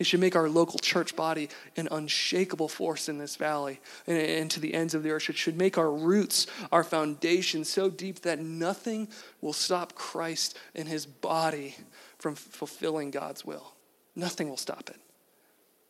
It 0.00 0.06
should 0.06 0.18
make 0.20 0.34
our 0.34 0.48
local 0.48 0.78
church 0.78 1.14
body 1.14 1.50
an 1.76 1.86
unshakable 1.90 2.68
force 2.68 3.10
in 3.10 3.18
this 3.18 3.36
valley 3.36 3.80
and, 4.06 4.16
and, 4.16 4.50
to 4.50 4.58
the 4.58 4.72
ends 4.72 4.94
of 4.94 5.02
the 5.02 5.10
earth. 5.10 5.28
It 5.28 5.36
should 5.36 5.58
make 5.58 5.76
our 5.76 5.92
roots, 5.92 6.46
our 6.72 6.82
foundation 6.82 7.64
so 7.64 7.90
deep 7.90 8.22
that 8.22 8.38
nothing 8.38 9.08
will 9.42 9.52
stop 9.52 9.94
Christ 9.94 10.58
and 10.74 10.88
his 10.88 11.04
body 11.04 11.76
from 12.18 12.34
fulfilling 12.34 13.10
God's 13.10 13.44
will. 13.44 13.74
Nothing 14.16 14.48
will 14.48 14.56
stop 14.56 14.88
it. 14.88 14.96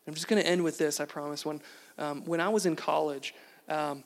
I'm 0.08 0.14
just 0.14 0.26
going 0.26 0.42
to 0.42 0.48
end 0.48 0.64
with 0.64 0.76
this, 0.76 0.98
I 0.98 1.04
promise. 1.04 1.46
When, 1.46 1.62
um, 1.96 2.24
when 2.24 2.40
I 2.40 2.48
was 2.48 2.66
in 2.66 2.74
college, 2.74 3.32
um, 3.68 4.02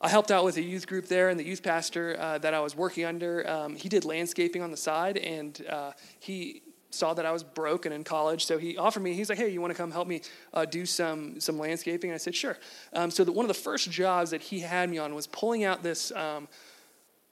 I 0.00 0.10
helped 0.10 0.30
out 0.30 0.44
with 0.44 0.58
a 0.58 0.62
youth 0.62 0.86
group 0.86 1.08
there, 1.08 1.28
and 1.28 1.40
the 1.40 1.44
youth 1.44 1.64
pastor 1.64 2.16
uh, 2.20 2.38
that 2.38 2.54
I 2.54 2.60
was 2.60 2.76
working 2.76 3.04
under, 3.04 3.48
um, 3.50 3.74
he 3.74 3.88
did 3.88 4.04
landscaping 4.04 4.62
on 4.62 4.70
the 4.70 4.76
side, 4.76 5.16
and 5.16 5.60
uh, 5.68 5.90
he 6.20 6.62
saw 6.94 7.14
that 7.14 7.26
I 7.26 7.32
was 7.32 7.42
broke 7.42 7.86
and 7.86 7.94
in 7.94 8.04
college, 8.04 8.44
so 8.46 8.58
he 8.58 8.76
offered 8.76 9.00
me. 9.00 9.14
He's 9.14 9.28
like, 9.28 9.38
"Hey, 9.38 9.48
you 9.48 9.60
want 9.60 9.72
to 9.72 9.76
come 9.76 9.90
help 9.90 10.08
me 10.08 10.22
uh, 10.52 10.64
do 10.64 10.86
some 10.86 11.40
some 11.40 11.58
landscaping?" 11.58 12.10
And 12.10 12.14
I 12.14 12.18
said, 12.18 12.34
"Sure." 12.34 12.56
Um, 12.92 13.10
so 13.10 13.24
that 13.24 13.32
one 13.32 13.44
of 13.44 13.48
the 13.48 13.54
first 13.54 13.90
jobs 13.90 14.30
that 14.30 14.42
he 14.42 14.60
had 14.60 14.88
me 14.90 14.98
on 14.98 15.14
was 15.14 15.26
pulling 15.26 15.64
out 15.64 15.82
this 15.82 16.12
um, 16.12 16.48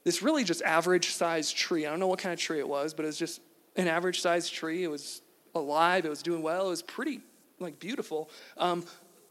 this 0.03 0.21
really 0.21 0.43
just 0.43 0.61
average 0.61 1.09
sized 1.11 1.55
tree. 1.55 1.85
I 1.85 1.89
don't 1.89 1.99
know 1.99 2.07
what 2.07 2.19
kind 2.19 2.33
of 2.33 2.39
tree 2.39 2.59
it 2.59 2.67
was, 2.67 2.93
but 2.93 3.03
it 3.03 3.07
was 3.07 3.17
just 3.17 3.41
an 3.75 3.87
average 3.87 4.21
sized 4.21 4.53
tree. 4.53 4.83
It 4.83 4.89
was 4.89 5.21
alive. 5.55 6.05
It 6.05 6.09
was 6.09 6.21
doing 6.21 6.41
well. 6.41 6.67
It 6.67 6.69
was 6.69 6.81
pretty 6.81 7.21
like 7.59 7.79
beautiful. 7.79 8.29
Um, 8.57 8.83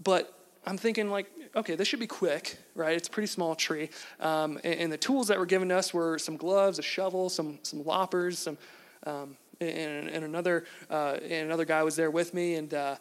but 0.03 0.37
I'm 0.67 0.79
thinking 0.79 1.11
like, 1.11 1.27
okay, 1.57 1.75
this 1.75 1.89
should 1.89 2.01
be 2.01 2.07
quick, 2.07 2.59
right? 2.75 2.97
It's 2.97 3.09
a 3.09 3.11
pretty 3.11 3.27
small 3.27 3.55
tree. 3.55 3.91
Um, 4.21 4.59
and, 4.65 4.75
and, 4.81 4.93
the 4.93 4.97
tools 4.97 5.29
that 5.29 5.39
were 5.39 5.47
given 5.47 5.73
us 5.73 5.93
were 5.93 6.19
some 6.19 6.37
gloves, 6.37 6.79
a 6.79 6.83
shovel, 6.83 7.29
some 7.29 7.59
some 7.63 7.85
loppers, 7.85 8.39
some 8.39 8.59
um, 9.07 9.37
and, 9.69 10.09
and, 10.09 10.25
another 10.25 10.65
uh, 10.91 11.19
and 11.23 11.47
another 11.47 11.65
guy 11.65 11.83
was 11.83 11.97
there 11.97 12.11
with 12.11 12.35
me, 12.35 12.55
and 12.55 12.75
uh, 12.75 12.97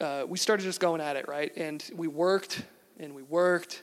uh, 0.00 0.24
we 0.28 0.38
started 0.38 0.64
just 0.64 0.80
going 0.80 1.00
at 1.00 1.16
it, 1.16 1.28
right? 1.28 1.52
And 1.56 1.82
we 1.94 2.08
worked 2.08 2.62
and 2.98 3.14
we 3.14 3.22
worked 3.22 3.82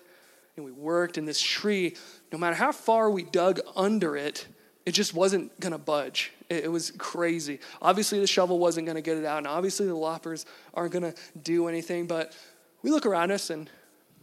and 0.56 0.66
we 0.66 0.72
worked, 0.72 1.18
and 1.18 1.28
this 1.28 1.42
tree, 1.42 1.96
no 2.32 2.38
matter 2.38 2.56
how 2.56 2.74
far 2.74 3.10
we 3.10 3.24
dug 3.24 3.62
under 3.78 4.18
it, 4.18 4.46
it 4.86 4.92
just 4.92 5.14
wasn't 5.14 5.58
to 5.72 5.78
budge. 5.78 6.34
It, 6.50 6.66
it, 6.66 6.68
was 6.68 6.92
crazy. 6.92 7.60
Obviously, 7.82 8.20
the 8.20 8.28
shovel 8.28 8.60
wasn't 8.60 8.88
to 8.96 9.02
get 9.02 9.18
it 9.18 9.26
out, 9.26 9.38
and 9.38 9.48
obviously, 9.48 9.88
the 9.88 9.96
loppers 9.96 10.46
aren't 10.74 10.92
to 11.04 11.14
do 11.42 11.68
anything. 11.68 12.08
But 12.08 12.36
we 12.82 12.92
look 12.92 13.06
around 13.06 13.32
us 13.32 13.50
and 13.50 13.70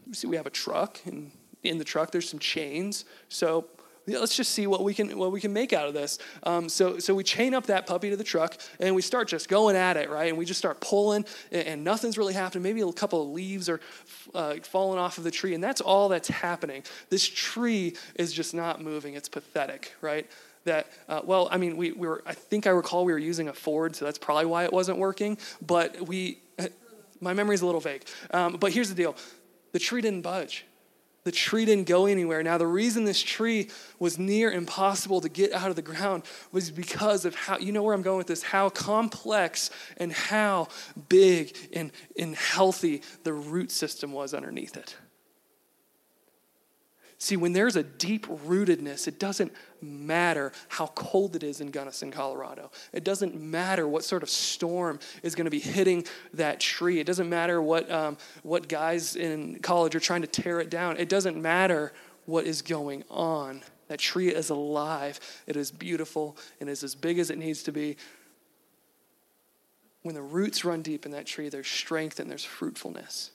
we 0.06 0.12
see 0.14 0.26
we 0.26 0.36
have 0.36 0.46
a 0.46 0.50
truck, 0.50 1.00
and 1.06 1.30
in 1.62 1.78
the 1.78 1.84
truck, 1.84 2.10
there's 2.10 2.28
some 2.28 2.38
chains. 2.38 3.04
So 3.28 3.66
let's 4.06 4.36
just 4.36 4.52
see 4.52 4.66
what 4.66 4.84
we 4.84 4.94
can 4.94 5.18
what 5.18 5.32
we 5.32 5.40
can 5.40 5.52
make 5.52 5.72
out 5.72 5.88
of 5.88 5.94
this. 5.94 6.18
Um, 6.44 6.68
so 6.68 6.98
so 6.98 7.14
we 7.14 7.24
chain 7.24 7.54
up 7.54 7.66
that 7.66 7.86
puppy 7.86 8.10
to 8.10 8.16
the 8.16 8.24
truck 8.24 8.56
and 8.78 8.94
we 8.94 9.02
start 9.02 9.28
just 9.28 9.48
going 9.48 9.76
at 9.76 9.96
it, 9.96 10.10
right? 10.10 10.28
And 10.28 10.38
we 10.38 10.44
just 10.44 10.58
start 10.58 10.80
pulling, 10.80 11.24
and, 11.50 11.66
and 11.66 11.84
nothing's 11.84 12.16
really 12.16 12.34
happening. 12.34 12.62
Maybe 12.62 12.80
a 12.80 12.92
couple 12.92 13.22
of 13.22 13.28
leaves 13.30 13.68
are 13.68 13.80
uh, 14.34 14.56
falling 14.62 14.98
off 14.98 15.18
of 15.18 15.24
the 15.24 15.30
tree, 15.30 15.54
and 15.54 15.62
that's 15.62 15.80
all 15.80 16.08
that's 16.08 16.28
happening. 16.28 16.84
This 17.10 17.26
tree 17.26 17.96
is 18.14 18.32
just 18.32 18.54
not 18.54 18.80
moving. 18.80 19.14
It's 19.14 19.28
pathetic, 19.28 19.92
right? 20.00 20.30
That 20.64 20.86
uh, 21.08 21.20
well, 21.24 21.48
I 21.50 21.58
mean, 21.58 21.76
we, 21.76 21.92
we 21.92 22.06
were. 22.06 22.22
I 22.26 22.34
think 22.34 22.66
I 22.66 22.70
recall 22.70 23.04
we 23.04 23.12
were 23.12 23.18
using 23.18 23.48
a 23.48 23.52
Ford, 23.52 23.96
so 23.96 24.04
that's 24.04 24.18
probably 24.18 24.46
why 24.46 24.64
it 24.64 24.72
wasn't 24.72 24.98
working. 24.98 25.38
But 25.64 26.06
we, 26.08 26.38
my 27.20 27.32
memory's 27.34 27.62
a 27.62 27.66
little 27.66 27.80
vague. 27.80 28.04
Um, 28.32 28.56
but 28.56 28.72
here's 28.72 28.88
the 28.88 28.94
deal: 28.94 29.16
the 29.72 29.78
tree 29.78 30.00
didn't 30.00 30.22
budge 30.22 30.64
the 31.26 31.32
tree 31.32 31.64
didn't 31.64 31.88
go 31.88 32.06
anywhere. 32.06 32.40
Now, 32.44 32.56
the 32.56 32.68
reason 32.68 33.04
this 33.04 33.20
tree 33.20 33.68
was 33.98 34.16
near 34.16 34.48
impossible 34.48 35.20
to 35.22 35.28
get 35.28 35.52
out 35.52 35.70
of 35.70 35.74
the 35.74 35.82
ground 35.82 36.22
was 36.52 36.70
because 36.70 37.24
of 37.24 37.34
how, 37.34 37.58
you 37.58 37.72
know 37.72 37.82
where 37.82 37.96
I'm 37.96 38.02
going 38.02 38.18
with 38.18 38.28
this, 38.28 38.44
how 38.44 38.68
complex 38.68 39.70
and 39.96 40.12
how 40.12 40.68
big 41.08 41.56
and, 41.72 41.90
and 42.16 42.36
healthy 42.36 43.02
the 43.24 43.32
root 43.32 43.72
system 43.72 44.12
was 44.12 44.34
underneath 44.34 44.76
it. 44.76 44.94
See, 47.18 47.36
when 47.36 47.54
there's 47.54 47.76
a 47.76 47.82
deep 47.82 48.26
rootedness, 48.26 49.08
it 49.08 49.18
doesn't 49.18 49.52
matter 49.80 50.52
how 50.68 50.88
cold 50.88 51.34
it 51.34 51.42
is 51.42 51.60
in 51.60 51.70
Gunnison, 51.70 52.10
Colorado. 52.10 52.70
It 52.92 53.04
doesn't 53.04 53.40
matter 53.40 53.88
what 53.88 54.04
sort 54.04 54.22
of 54.22 54.28
storm 54.28 54.98
is 55.22 55.34
going 55.34 55.46
to 55.46 55.50
be 55.50 55.60
hitting 55.60 56.04
that 56.34 56.60
tree. 56.60 57.00
It 57.00 57.06
doesn't 57.06 57.28
matter 57.28 57.62
what, 57.62 57.90
um, 57.90 58.18
what 58.42 58.68
guys 58.68 59.16
in 59.16 59.60
college 59.60 59.94
are 59.94 60.00
trying 60.00 60.22
to 60.22 60.26
tear 60.26 60.60
it 60.60 60.68
down. 60.68 60.98
It 60.98 61.08
doesn't 61.08 61.40
matter 61.40 61.92
what 62.26 62.44
is 62.44 62.60
going 62.60 63.02
on. 63.08 63.62
That 63.88 63.98
tree 63.98 64.28
is 64.28 64.50
alive, 64.50 65.20
it 65.46 65.56
is 65.56 65.70
beautiful, 65.70 66.36
and 66.60 66.68
is 66.68 66.82
as 66.82 66.94
big 66.94 67.18
as 67.18 67.30
it 67.30 67.38
needs 67.38 67.62
to 67.62 67.72
be. 67.72 67.96
When 70.02 70.14
the 70.14 70.22
roots 70.22 70.64
run 70.64 70.82
deep 70.82 71.06
in 71.06 71.12
that 71.12 71.26
tree, 71.26 71.48
there's 71.48 71.68
strength 71.68 72.20
and 72.20 72.30
there's 72.30 72.44
fruitfulness. 72.44 73.30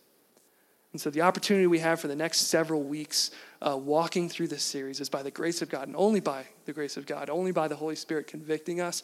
And 0.92 1.00
so, 1.00 1.10
the 1.10 1.22
opportunity 1.22 1.68
we 1.68 1.80
have 1.80 2.00
for 2.02 2.08
the 2.08 2.16
next 2.16 2.48
several 2.48 2.84
weeks 2.84 3.32
uh, 3.62 3.78
walking 3.78 4.28
through 4.28 4.50
this 4.50 4.64
series 4.64 5.00
is 5.00 5.10
by 5.10 5.24
the 5.24 5.32
grace 5.32 5.62
of 5.62 5.70
God, 5.70 5.88
and 5.88 5.96
only 5.96 6.20
by 6.20 6.46
the 6.66 6.74
grace 6.74 6.98
of 6.98 7.06
God, 7.06 7.30
only 7.30 7.52
by 7.52 7.68
the 7.68 7.76
Holy 7.76 7.96
Spirit 7.96 8.28
convicting 8.28 8.82
us, 8.82 9.02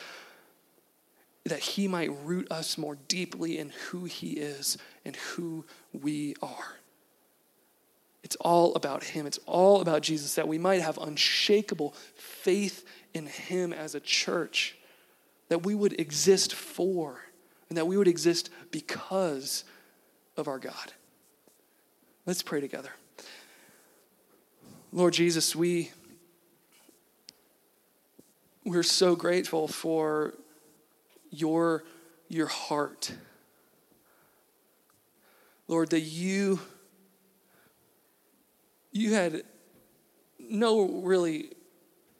that 1.45 1.59
He 1.59 1.87
might 1.87 2.11
root 2.25 2.51
us 2.51 2.77
more 2.77 2.97
deeply 3.07 3.57
in 3.57 3.69
who 3.69 4.03
He 4.03 4.31
is 4.31 4.77
and 5.05 5.15
who 5.15 5.65
we 5.93 6.35
are. 6.41 6.75
It's 8.21 8.35
all 8.37 8.75
about 8.75 9.05
Him. 9.05 9.25
It's 9.25 9.39
all 9.45 9.79
about 9.79 10.01
Jesus, 10.01 10.35
that 10.35 10.49
we 10.49 10.57
might 10.57 10.81
have 10.81 10.97
unshakable 10.97 11.93
faith 12.15 12.85
in 13.13 13.27
Him 13.27 13.71
as 13.71 13.95
a 13.95 14.01
church, 14.01 14.75
that 15.47 15.65
we 15.65 15.73
would 15.73 15.97
exist 15.97 16.53
for, 16.53 17.21
and 17.69 17.77
that 17.77 17.87
we 17.87 17.95
would 17.95 18.09
exist 18.09 18.49
because 18.71 19.63
of 20.35 20.49
our 20.49 20.59
God. 20.59 20.91
Let's 22.27 22.41
pray 22.41 22.59
together. 22.59 22.91
Lord 24.91 25.13
Jesus, 25.13 25.55
we 25.55 25.91
we're 28.65 28.83
so 28.83 29.15
grateful 29.15 29.69
for 29.69 30.33
your 31.31 31.85
your 32.27 32.47
heart. 32.47 33.13
Lord, 35.69 35.91
that 35.91 36.01
you 36.01 36.59
you 38.91 39.13
had 39.13 39.43
no 40.37 40.81
really 40.81 41.51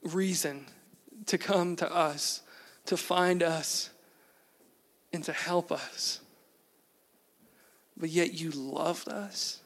reason 0.04 0.68
to 1.26 1.38
come 1.38 1.76
to 1.76 1.94
us, 1.94 2.44
to 2.86 2.96
find 2.96 3.44
us, 3.44 3.90
and 5.12 5.22
to 5.26 5.34
help 5.34 5.70
us. 5.70 6.22
But 7.98 8.08
yet 8.08 8.34
you 8.36 8.52
loved 8.52 9.10
us 9.10 9.60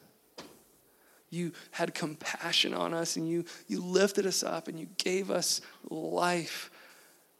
you 1.32 1.52
had 1.70 1.94
compassion 1.94 2.74
on 2.74 2.92
us 2.92 3.16
and 3.16 3.26
you, 3.26 3.46
you 3.66 3.82
lifted 3.82 4.26
us 4.26 4.42
up 4.42 4.68
and 4.68 4.78
you 4.78 4.86
gave 4.98 5.30
us 5.30 5.62
life 5.88 6.70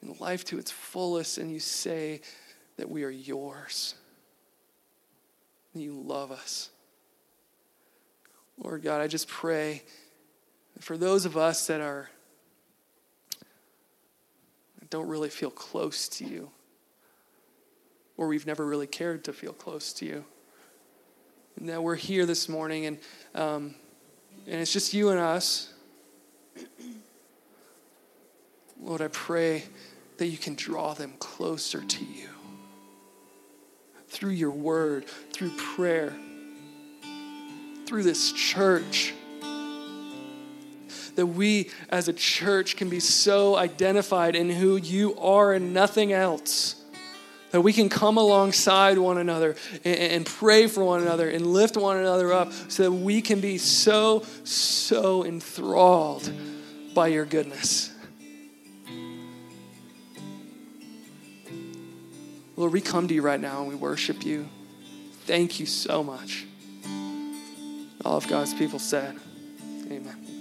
and 0.01 0.19
life 0.19 0.45
to 0.47 0.59
its 0.59 0.71
fullest, 0.71 1.39
and 1.39 1.53
you 1.53 1.61
say 1.61 2.21
that 2.77 2.91
we 2.91 3.05
are 3.05 3.11
yours. 3.11 3.95
And 5.73 5.83
you 5.83 5.93
love 5.93 6.33
us. 6.33 6.71
Lord 8.59 8.83
God, 8.83 9.01
I 9.01 9.07
just 9.07 9.29
pray 9.29 9.83
for 10.81 10.97
those 10.97 11.25
of 11.25 11.37
us 11.37 11.69
that 11.69 11.81
are 11.81 12.11
don't 14.91 15.09
really 15.09 15.31
feel 15.31 15.51
close 15.51 16.07
to 16.07 16.25
you, 16.25 16.51
or 18.19 18.27
we've 18.27 18.47
never 18.47 18.67
really 18.67 18.87
cared 18.87 19.25
to 19.25 19.33
feel 19.33 19.53
close 19.55 19.93
to 19.95 20.05
you. 20.05 20.25
And 21.57 21.69
that 21.69 21.83
we're 21.83 21.95
here 21.97 22.27
this 22.27 22.47
morning 22.49 22.87
and 22.87 22.99
um, 23.35 23.75
and 24.47 24.61
it's 24.61 24.73
just 24.73 24.93
you 24.93 25.11
and 25.11 25.21
us. 25.21 25.73
Lord, 28.81 29.01
I 29.01 29.09
pray 29.09 29.65
that 30.19 30.27
you 30.27 30.37
can 30.37 30.55
draw 30.55 30.95
them 30.95 31.15
closer 31.19 31.81
to 31.81 32.05
you 32.05 32.29
through 34.09 34.31
your 34.31 34.51
word, 34.51 35.07
through 35.33 35.51
prayer, 35.57 36.13
through 37.87 38.03
this 38.03 38.33
church. 38.33 39.15
That 41.15 41.27
we 41.27 41.71
as 41.89 42.09
a 42.09 42.13
church 42.13 42.77
can 42.77 42.89
be 42.89 43.01
so 43.01 43.57
identified 43.57 44.35
in 44.35 44.51
who 44.51 44.77
you 44.77 45.17
are 45.19 45.53
and 45.53 45.73
nothing 45.73 46.13
else 46.13 46.82
that 47.53 47.61
we 47.61 47.73
can 47.73 47.89
come 47.89 48.17
alongside 48.17 48.99
one 48.99 49.19
another 49.19 49.55
and, 49.85 49.97
and, 49.97 50.27
pray 50.27 50.67
for 50.67 50.83
one 50.83 51.03
another 51.03 51.29
and 51.29 51.47
lift 51.47 51.77
one 51.77 51.99
another 51.99 52.33
up 52.33 52.53
so 52.69 52.85
that 52.85 52.93
we 52.93 53.21
can 53.21 53.41
be 53.41 53.59
so, 53.59 54.25
so 54.43 55.25
enthralled 55.25 56.31
by 56.95 57.09
your 57.09 57.25
goodness. 57.25 57.91
Lord, 62.57 62.73
we 62.73 62.81
come 62.81 63.09
to 63.09 63.15
you 63.15 63.23
right 63.23 63.41
now 63.41 63.61
and 63.61 63.69
we 63.69 63.75
worship 63.75 64.25
you. 64.25 64.49
Thank 65.27 65.61
you 65.61 65.67
so 65.67 66.03
much. 66.03 66.47
All 68.05 68.17
of 68.17 68.27
God's 68.29 68.55
people 68.55 68.79
said, 68.79 69.17
Amen. 69.91 70.32